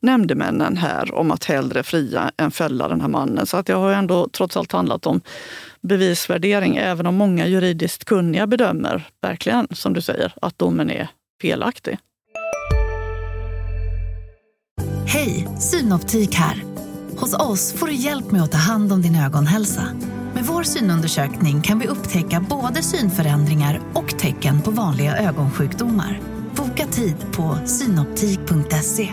nämndemännen 0.00 0.76
här 0.76 1.14
om 1.14 1.30
att 1.30 1.44
hellre 1.44 1.82
fria 1.82 2.30
än 2.36 2.50
fälla 2.50 2.88
den 2.88 3.00
här 3.00 3.08
mannen. 3.08 3.46
Så 3.46 3.56
att 3.56 3.66
det 3.66 3.72
har 3.72 3.92
ändå 3.92 4.28
trots 4.32 4.56
allt 4.56 4.72
handlat 4.72 5.06
om 5.06 5.20
bevisvärdering, 5.82 6.76
även 6.76 7.06
om 7.06 7.14
många 7.14 7.46
juridiskt 7.46 8.04
kunniga 8.04 8.46
bedömer, 8.46 9.08
verkligen 9.22 9.66
som 9.70 9.92
du 9.92 10.00
säger, 10.00 10.32
att 10.42 10.58
domen 10.58 10.90
är 10.90 11.08
felaktig. 11.42 11.98
Hej, 15.06 15.48
Synoptik 15.58 16.34
här. 16.34 16.64
Hos 17.16 17.34
oss 17.34 17.72
får 17.72 17.86
du 17.86 17.94
hjälp 17.94 18.30
med 18.30 18.42
att 18.42 18.52
ta 18.52 18.58
hand 18.58 18.92
om 18.92 19.02
din 19.02 19.16
ögonhälsa. 19.16 19.82
Med 20.34 20.44
vår 20.44 20.62
synundersökning 20.62 21.62
kan 21.62 21.78
vi 21.78 21.86
upptäcka 21.86 22.46
både 22.50 22.82
synförändringar 22.82 23.80
och 23.94 24.18
tecken 24.18 24.62
på 24.62 24.70
vanliga 24.70 25.16
ögonsjukdomar. 25.16 26.20
Boka 26.56 26.86
tid 26.86 27.16
på 27.32 27.58
synoptik.se. 27.66 29.08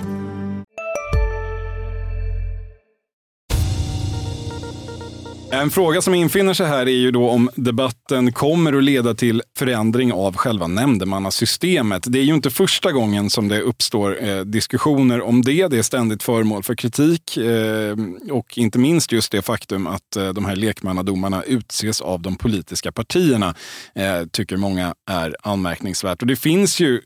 En 5.61 5.69
fråga 5.69 6.01
som 6.01 6.13
infinner 6.13 6.53
sig 6.53 6.67
här 6.67 6.85
är 6.85 6.91
ju 6.91 7.11
då 7.11 7.29
om 7.29 7.49
debatten 7.55 8.33
kommer 8.33 8.73
att 8.73 8.83
leda 8.83 9.13
till 9.13 9.41
förändring 9.57 10.13
av 10.13 10.35
själva 10.35 10.67
nämndemannasystemet. 10.67 12.03
Det 12.07 12.19
är 12.19 12.23
ju 12.23 12.33
inte 12.33 12.49
första 12.49 12.91
gången 12.91 13.29
som 13.29 13.47
det 13.47 13.61
uppstår 13.61 14.23
eh, 14.23 14.39
diskussioner 14.39 15.21
om 15.21 15.41
det. 15.41 15.67
Det 15.67 15.77
är 15.77 15.83
ständigt 15.83 16.23
föremål 16.23 16.63
för 16.63 16.75
kritik 16.75 17.37
eh, 17.37 17.95
och 18.31 18.57
inte 18.57 18.79
minst 18.79 19.11
just 19.11 19.31
det 19.31 19.41
faktum 19.41 19.87
att 19.87 20.15
eh, 20.15 20.29
de 20.29 20.45
här 20.45 20.55
lekmannadomarna 20.55 21.43
utses 21.43 22.01
av 22.01 22.21
de 22.21 22.35
politiska 22.35 22.91
partierna 22.91 23.55
eh, 23.95 24.25
tycker 24.31 24.57
många 24.57 24.93
är 25.09 25.35
anmärkningsvärt. 25.41 26.21
Och 26.21 26.27
det 26.27 26.35
finns 26.35 26.79
ju 26.79 27.01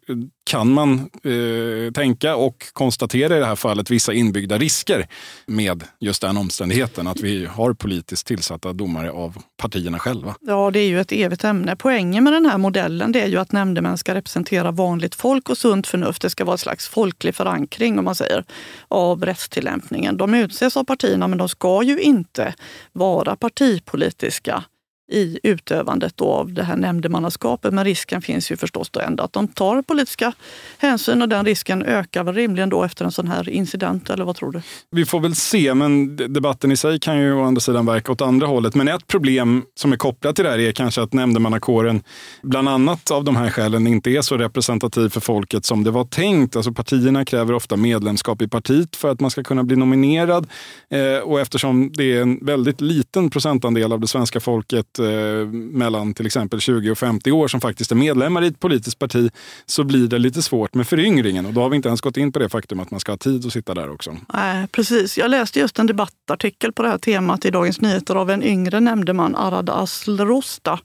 kan 0.45 0.73
man 0.73 1.09
eh, 1.23 1.91
tänka 1.93 2.35
och 2.35 2.65
konstatera 2.73 3.37
i 3.37 3.39
det 3.39 3.45
här 3.45 3.55
fallet 3.55 3.91
vissa 3.91 4.13
inbyggda 4.13 4.57
risker 4.57 5.07
med 5.45 5.83
just 5.99 6.21
den 6.21 6.37
omständigheten 6.37 7.07
att 7.07 7.19
vi 7.19 7.45
har 7.45 7.73
politiskt 7.73 8.27
tillsatta 8.43 8.73
domare 8.73 9.11
av 9.11 9.37
partierna 9.57 9.99
själva. 9.99 10.35
Ja, 10.41 10.71
det 10.71 10.79
är 10.79 10.87
ju 10.87 10.99
ett 10.99 11.11
evigt 11.11 11.43
ämne. 11.43 11.75
Poängen 11.75 12.23
med 12.23 12.33
den 12.33 12.45
här 12.45 12.57
modellen 12.57 13.11
det 13.11 13.21
är 13.21 13.27
ju 13.27 13.37
att 13.37 13.51
nämndemän 13.51 13.97
ska 13.97 14.15
representera 14.15 14.71
vanligt 14.71 15.15
folk 15.15 15.49
och 15.49 15.57
sunt 15.57 15.87
förnuft. 15.87 16.21
Det 16.21 16.29
ska 16.29 16.45
vara 16.45 16.53
en 16.53 16.57
slags 16.57 16.87
folklig 16.87 17.35
förankring 17.35 17.99
om 17.99 18.05
man 18.05 18.15
säger, 18.15 18.43
av 18.87 19.25
rättstillämpningen. 19.25 20.17
De 20.17 20.33
utses 20.33 20.77
av 20.77 20.83
partierna 20.83 21.27
men 21.27 21.37
de 21.37 21.49
ska 21.49 21.83
ju 21.83 21.99
inte 21.99 22.53
vara 22.91 23.35
partipolitiska 23.35 24.63
i 25.11 25.39
utövandet 25.43 26.21
av 26.21 26.53
det 26.53 26.63
här 26.63 26.75
nämndemannaskapet. 26.75 27.73
Men 27.73 27.85
risken 27.85 28.21
finns 28.21 28.51
ju 28.51 28.57
förstås 28.57 28.89
då 28.89 28.99
ändå 28.99 29.23
att 29.23 29.33
de 29.33 29.47
tar 29.47 29.81
politiska 29.81 30.33
hänsyn 30.77 31.21
och 31.21 31.29
den 31.29 31.45
risken 31.45 31.83
ökar 31.83 32.23
väl 32.23 32.35
rimligen 32.35 32.69
då 32.69 32.83
efter 32.83 33.05
en 33.05 33.11
sån 33.11 33.27
här 33.27 33.49
incident, 33.49 34.09
eller 34.09 34.25
vad 34.25 34.35
tror 34.35 34.51
du? 34.51 34.61
Vi 34.91 35.05
får 35.05 35.19
väl 35.19 35.35
se, 35.35 35.73
men 35.73 36.15
debatten 36.15 36.71
i 36.71 36.77
sig 36.77 36.99
kan 36.99 37.19
ju 37.19 37.33
å 37.33 37.43
andra 37.43 37.59
sidan 37.59 37.85
verka 37.85 38.11
åt 38.11 38.21
andra 38.21 38.47
hållet. 38.47 38.75
Men 38.75 38.87
ett 38.87 39.07
problem 39.07 39.63
som 39.75 39.93
är 39.93 39.97
kopplat 39.97 40.35
till 40.35 40.45
det 40.45 40.51
här 40.51 40.59
är 40.59 40.71
kanske 40.71 41.01
att 41.01 41.13
nämndemannakåren, 41.13 42.03
bland 42.41 42.69
annat 42.69 43.11
av 43.11 43.23
de 43.23 43.35
här 43.35 43.49
skälen, 43.49 43.87
inte 43.87 44.09
är 44.09 44.21
så 44.21 44.37
representativ 44.37 45.09
för 45.09 45.19
folket 45.19 45.65
som 45.65 45.83
det 45.83 45.91
var 45.91 46.05
tänkt. 46.05 46.55
Alltså 46.55 46.71
partierna 46.71 47.25
kräver 47.25 47.53
ofta 47.53 47.77
medlemskap 47.77 48.41
i 48.41 48.47
partiet 48.47 48.95
för 48.95 49.09
att 49.11 49.19
man 49.19 49.31
ska 49.31 49.43
kunna 49.43 49.63
bli 49.63 49.75
nominerad. 49.75 50.47
Eh, 50.89 51.23
och 51.23 51.39
eftersom 51.39 51.91
det 51.93 52.17
är 52.17 52.21
en 52.21 52.45
väldigt 52.45 52.81
liten 52.81 53.29
procentandel 53.29 53.93
av 53.93 53.99
det 53.99 54.07
svenska 54.07 54.39
folket 54.39 54.99
Eh, 55.03 55.45
mellan 55.53 56.13
till 56.13 56.25
exempel 56.25 56.59
20 56.59 56.91
och 56.91 56.97
50 56.97 57.31
år 57.31 57.47
som 57.47 57.61
faktiskt 57.61 57.91
är 57.91 57.95
medlemmar 57.95 58.43
i 58.43 58.47
ett 58.47 58.59
politiskt 58.59 58.99
parti 58.99 59.31
så 59.65 59.83
blir 59.83 60.07
det 60.07 60.19
lite 60.19 60.41
svårt 60.41 60.73
med 60.73 60.87
föryngringen. 60.87 61.45
Och 61.45 61.53
då 61.53 61.61
har 61.61 61.69
vi 61.69 61.75
inte 61.75 61.87
ens 61.87 62.01
gått 62.01 62.17
in 62.17 62.31
på 62.31 62.39
det 62.39 62.49
faktum 62.49 62.79
att 62.79 62.91
man 62.91 62.99
ska 62.99 63.11
ha 63.11 63.17
tid 63.17 63.45
att 63.45 63.53
sitta 63.53 63.73
där 63.73 63.91
också. 63.91 64.17
Nej, 64.33 64.67
precis. 64.67 65.17
Jag 65.17 65.31
läste 65.31 65.59
just 65.59 65.79
en 65.79 65.87
debattartikel 65.87 66.73
på 66.73 66.83
det 66.83 66.89
här 66.89 66.97
temat 66.97 67.45
i 67.45 67.51
Dagens 67.51 67.81
Nyheter 67.81 68.15
av 68.15 68.29
en 68.29 68.43
yngre 68.43 68.79
nämndeman, 68.79 69.35
Arad 69.35 69.69
Aslrosta, 69.69 70.79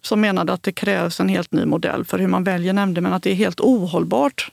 som 0.00 0.20
menade 0.20 0.52
att 0.52 0.62
det 0.62 0.72
krävs 0.72 1.20
en 1.20 1.28
helt 1.28 1.52
ny 1.52 1.64
modell 1.64 2.04
för 2.04 2.18
hur 2.18 2.28
man 2.28 2.44
väljer 2.44 2.72
nämndemän. 2.72 3.12
Att 3.12 3.22
det 3.22 3.30
är 3.30 3.34
helt 3.34 3.60
ohållbart 3.60 4.50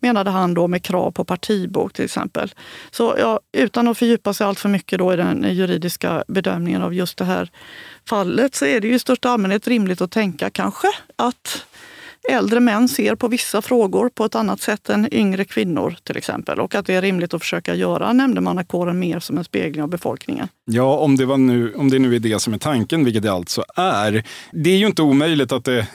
menade 0.00 0.30
han 0.30 0.54
då 0.54 0.68
med 0.68 0.82
krav 0.82 1.10
på 1.10 1.24
partibok 1.24 1.92
till 1.92 2.04
exempel. 2.04 2.54
Så 2.90 3.14
ja, 3.18 3.40
utan 3.52 3.88
att 3.88 3.98
fördjupa 3.98 4.34
sig 4.34 4.46
allt 4.46 4.60
för 4.60 4.68
mycket 4.68 4.98
då 4.98 5.12
i 5.12 5.16
den 5.16 5.54
juridiska 5.54 6.24
bedömningen 6.28 6.82
av 6.82 6.94
just 6.94 7.18
det 7.18 7.24
här 7.24 7.50
fallet 8.08 8.54
så 8.54 8.64
är 8.64 8.80
det 8.80 8.88
ju 8.88 8.94
i 8.94 8.98
största 8.98 9.30
allmänhet 9.30 9.68
rimligt 9.68 10.00
att 10.00 10.10
tänka 10.10 10.50
kanske 10.50 10.88
att 11.16 11.66
äldre 12.30 12.60
män 12.60 12.88
ser 12.88 13.14
på 13.14 13.28
vissa 13.28 13.62
frågor 13.62 14.08
på 14.08 14.24
ett 14.24 14.34
annat 14.34 14.60
sätt 14.60 14.88
än 14.88 15.14
yngre 15.14 15.44
kvinnor 15.44 15.96
till 16.04 16.16
exempel. 16.16 16.60
Och 16.60 16.74
att 16.74 16.86
det 16.86 16.94
är 16.94 17.02
rimligt 17.02 17.34
att 17.34 17.42
försöka 17.42 17.74
göra 17.74 18.12
nämndemannakåren 18.12 18.98
mer 18.98 19.20
som 19.20 19.38
en 19.38 19.44
spegling 19.44 19.82
av 19.82 19.88
befolkningen. 19.88 20.48
Ja, 20.64 20.98
om 20.98 21.16
det, 21.16 21.26
var 21.26 21.36
nu, 21.36 21.74
om 21.74 21.90
det 21.90 21.98
nu 21.98 22.14
är 22.14 22.18
det 22.18 22.40
som 22.40 22.54
är 22.54 22.58
tanken, 22.58 23.04
vilket 23.04 23.22
det 23.22 23.32
alltså 23.32 23.64
är. 23.76 24.24
Det 24.52 24.70
är 24.70 24.76
ju 24.76 24.86
inte 24.86 25.02
omöjligt 25.02 25.52
att 25.52 25.64
det, 25.64 25.86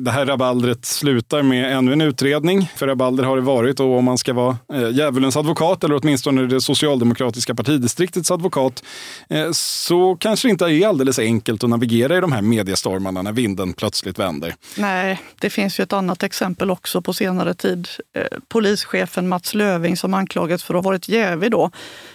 det 0.00 0.10
här 0.10 0.26
rabaldret 0.26 0.84
slutar 0.84 1.42
med 1.42 1.76
ännu 1.76 1.92
en 1.92 2.00
utredning. 2.00 2.70
För 2.76 2.86
rabalder 2.86 3.24
har 3.24 3.36
det 3.36 3.42
varit 3.42 3.80
och 3.80 3.98
om 3.98 4.04
man 4.04 4.18
ska 4.18 4.32
vara 4.32 4.56
eh, 4.72 4.88
djävulens 4.88 5.36
advokat 5.36 5.84
eller 5.84 6.00
åtminstone 6.02 6.46
det 6.46 6.60
socialdemokratiska 6.60 7.54
partidistriktets 7.54 8.30
advokat 8.30 8.84
eh, 9.28 9.50
så 9.52 10.16
kanske 10.16 10.48
det 10.48 10.50
inte 10.50 10.64
är 10.64 10.86
alldeles 10.86 11.18
enkelt 11.18 11.64
att 11.64 11.70
navigera 11.70 12.16
i 12.16 12.20
de 12.20 12.32
här 12.32 12.42
mediestormarna 12.42 13.22
när 13.22 13.32
vinden 13.32 13.72
plötsligt 13.72 14.18
vänder. 14.18 14.54
Nej, 14.76 15.20
det 15.40 15.50
finns 15.50 15.79
ju 15.80 15.82
ett 15.82 15.92
annat 15.92 16.22
exempel 16.22 16.70
också 16.70 17.02
på 17.02 17.12
senare 17.12 17.54
tid. 17.54 17.88
Eh, 18.14 18.38
polischefen 18.48 19.28
Mats 19.28 19.54
Löving 19.54 19.96
som 19.96 20.14
anklagats 20.14 20.64
för 20.64 20.74
att 20.74 20.84
ha 20.84 20.90
varit 20.90 21.08
jävig 21.08 21.50
då 21.50 21.70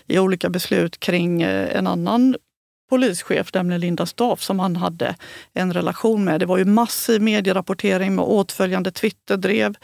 i 0.08 0.20
olika 0.20 0.50
beslut 0.50 1.00
kring 1.00 1.42
eh, 1.42 1.78
en 1.78 1.88
annan 1.88 2.36
polischef, 2.90 3.54
nämligen 3.54 3.82
Linda 3.82 4.06
Staff, 4.06 4.42
som 4.42 4.60
han 4.60 4.76
hade 4.76 5.16
en 5.54 5.74
relation 5.74 6.24
med. 6.24 6.40
Det 6.40 6.46
var 6.46 6.58
ju 6.58 6.66
massiv 6.66 7.22
medierapportering 7.22 8.16
med 8.16 8.26
åtföljande 8.26 8.92
Twitterdrev 8.92 9.76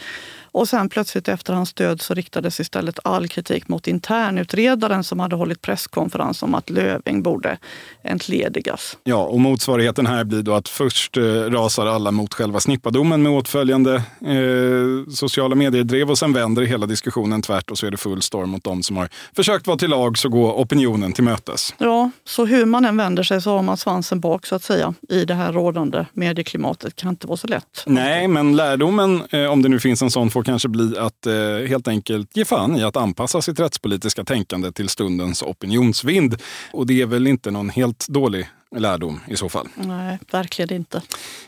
och 0.52 0.68
sen 0.68 0.90
plötsligt 0.90 1.28
efter 1.28 1.54
hans 1.54 1.74
död 1.74 2.02
så 2.02 2.14
riktades 2.14 2.60
istället 2.60 3.00
all 3.04 3.28
kritik 3.28 3.68
mot 3.68 3.88
internutredaren 3.88 5.04
som 5.04 5.20
hade 5.20 5.36
hållit 5.36 5.62
presskonferens 5.62 6.44
om 6.44 6.56
att 6.56 6.70
Löving 6.70 7.24
borde 7.24 7.58
entledigas. 8.04 8.98
Ja, 9.04 9.26
och 9.26 9.40
motsvarigheten 9.40 10.06
här 10.06 10.24
blir 10.24 10.42
då 10.42 10.54
att 10.54 10.70
först 10.70 11.18
eh, 11.18 11.24
rasar 11.24 11.86
alla 11.86 12.12
mot 12.12 12.34
själva 12.34 12.60
snippadomen 12.60 13.24
med 13.24 13.32
åtföljande 13.32 13.96
eh, 13.96 15.12
sociala 15.14 15.56
medier-drev 15.56 16.10
och 16.10 16.18
sen 16.18 16.34
vänder 16.34 16.62
hela 16.62 16.86
diskussionen 16.86 17.42
tvärt 17.42 17.72
och 17.72 17.78
så 17.78 17.88
är 17.88 17.92
det 17.92 17.98
full 17.98 18.22
storm 18.22 18.50
mot 18.50 18.64
de 18.64 18.84
som 18.84 18.98
har 18.98 19.10
försökt 19.36 19.68
vara 19.68 19.78
till 19.78 19.90
lag 19.90 20.18
så 20.18 20.30
går 20.30 20.52
opinionen 20.52 21.14
till 21.14 21.24
mötes. 21.24 21.74
Ja, 21.78 22.12
så 22.26 22.46
hur 22.46 22.66
man 22.66 22.86
än 22.86 22.98
vänder 22.98 23.24
sig 23.24 23.42
så 23.42 23.56
har 23.56 23.64
man 23.64 23.78
svansen 23.78 24.20
bak 24.20 24.46
så 24.46 24.56
att 24.56 24.64
säga 24.64 24.94
i 25.10 25.26
det 25.26 25.34
här 25.34 25.54
rådande 25.54 26.06
medieklimatet. 26.14 26.96
kan 26.96 27.10
inte 27.10 27.28
vara 27.28 27.38
så 27.38 27.48
lätt. 27.48 27.84
Nej, 27.86 28.28
men 28.28 28.56
lärdomen, 28.56 29.24
eh, 29.30 29.46
om 29.46 29.62
det 29.62 29.70
nu 29.70 29.80
finns 29.80 30.02
en 30.02 30.12
sån, 30.12 30.30
får 30.42 30.46
kanske 30.46 30.70
bli 30.70 30.98
att 30.98 31.28
eh, 31.28 31.68
helt 31.68 31.88
enkelt 31.88 32.38
ge 32.38 32.46
fan 32.46 32.76
i 32.76 32.84
att 32.84 32.98
anpassa 32.98 33.42
sitt 33.42 33.60
rättspolitiska 33.60 34.24
tänkande 34.24 34.72
till 34.72 34.90
stundens 34.90 35.42
opinionsvind. 35.42 36.36
Och 36.74 36.88
det 36.88 37.02
är 37.02 37.06
väl 37.06 37.28
inte 37.28 37.52
någon 37.52 37.70
helt 37.70 38.08
dålig 38.08 38.48
lärdom 38.76 39.20
i 39.28 39.36
så 39.38 39.50
fall. 39.50 39.68
Nej, 39.76 40.20
verkligen 40.32 40.74
inte. 40.74 41.02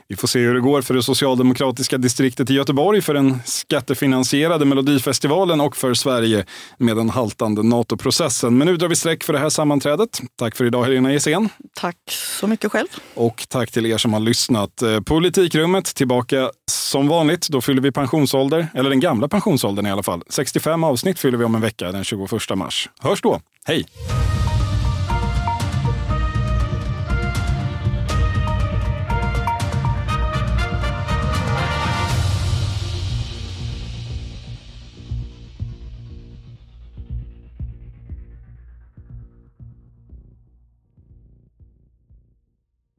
Vi 0.07 0.15
får 0.15 0.27
se 0.27 0.39
hur 0.39 0.53
det 0.53 0.59
går 0.59 0.81
för 0.81 0.93
det 0.93 1.03
socialdemokratiska 1.03 1.97
distriktet 1.97 2.49
i 2.49 2.53
Göteborg, 2.53 3.01
för 3.01 3.13
den 3.13 3.39
skattefinansierade 3.45 4.65
Melodifestivalen 4.65 5.61
och 5.61 5.77
för 5.77 5.93
Sverige 5.93 6.45
med 6.77 6.95
den 6.97 7.09
haltande 7.09 7.63
NATO-processen. 7.63 8.57
Men 8.57 8.67
nu 8.67 8.77
drar 8.77 8.87
vi 8.87 8.95
streck 8.95 9.23
för 9.23 9.33
det 9.33 9.39
här 9.39 9.49
sammanträdet. 9.49 10.21
Tack 10.39 10.55
för 10.55 10.65
idag 10.65 10.83
Helena 10.83 11.11
Gissén. 11.13 11.49
Tack 11.75 11.97
så 12.39 12.47
mycket 12.47 12.71
själv. 12.71 12.87
Och 13.13 13.45
tack 13.49 13.71
till 13.71 13.85
er 13.85 13.97
som 13.97 14.13
har 14.13 14.19
lyssnat. 14.19 14.81
Eh, 14.81 14.99
Politikrummet 14.99 15.85
tillbaka 15.95 16.51
som 16.71 17.07
vanligt. 17.07 17.47
Då 17.49 17.61
fyller 17.61 17.81
vi 17.81 17.91
pensionsålder, 17.91 18.67
eller 18.73 18.89
den 18.89 18.99
gamla 18.99 19.27
pensionsåldern 19.27 19.85
i 19.85 19.91
alla 19.91 20.03
fall. 20.03 20.23
65 20.29 20.83
avsnitt 20.83 21.19
fyller 21.19 21.37
vi 21.37 21.45
om 21.45 21.55
en 21.55 21.61
vecka 21.61 21.91
den 21.91 22.03
21 22.03 22.55
mars. 22.55 22.89
Hörs 22.99 23.21
då. 23.21 23.41
Hej! 23.65 23.85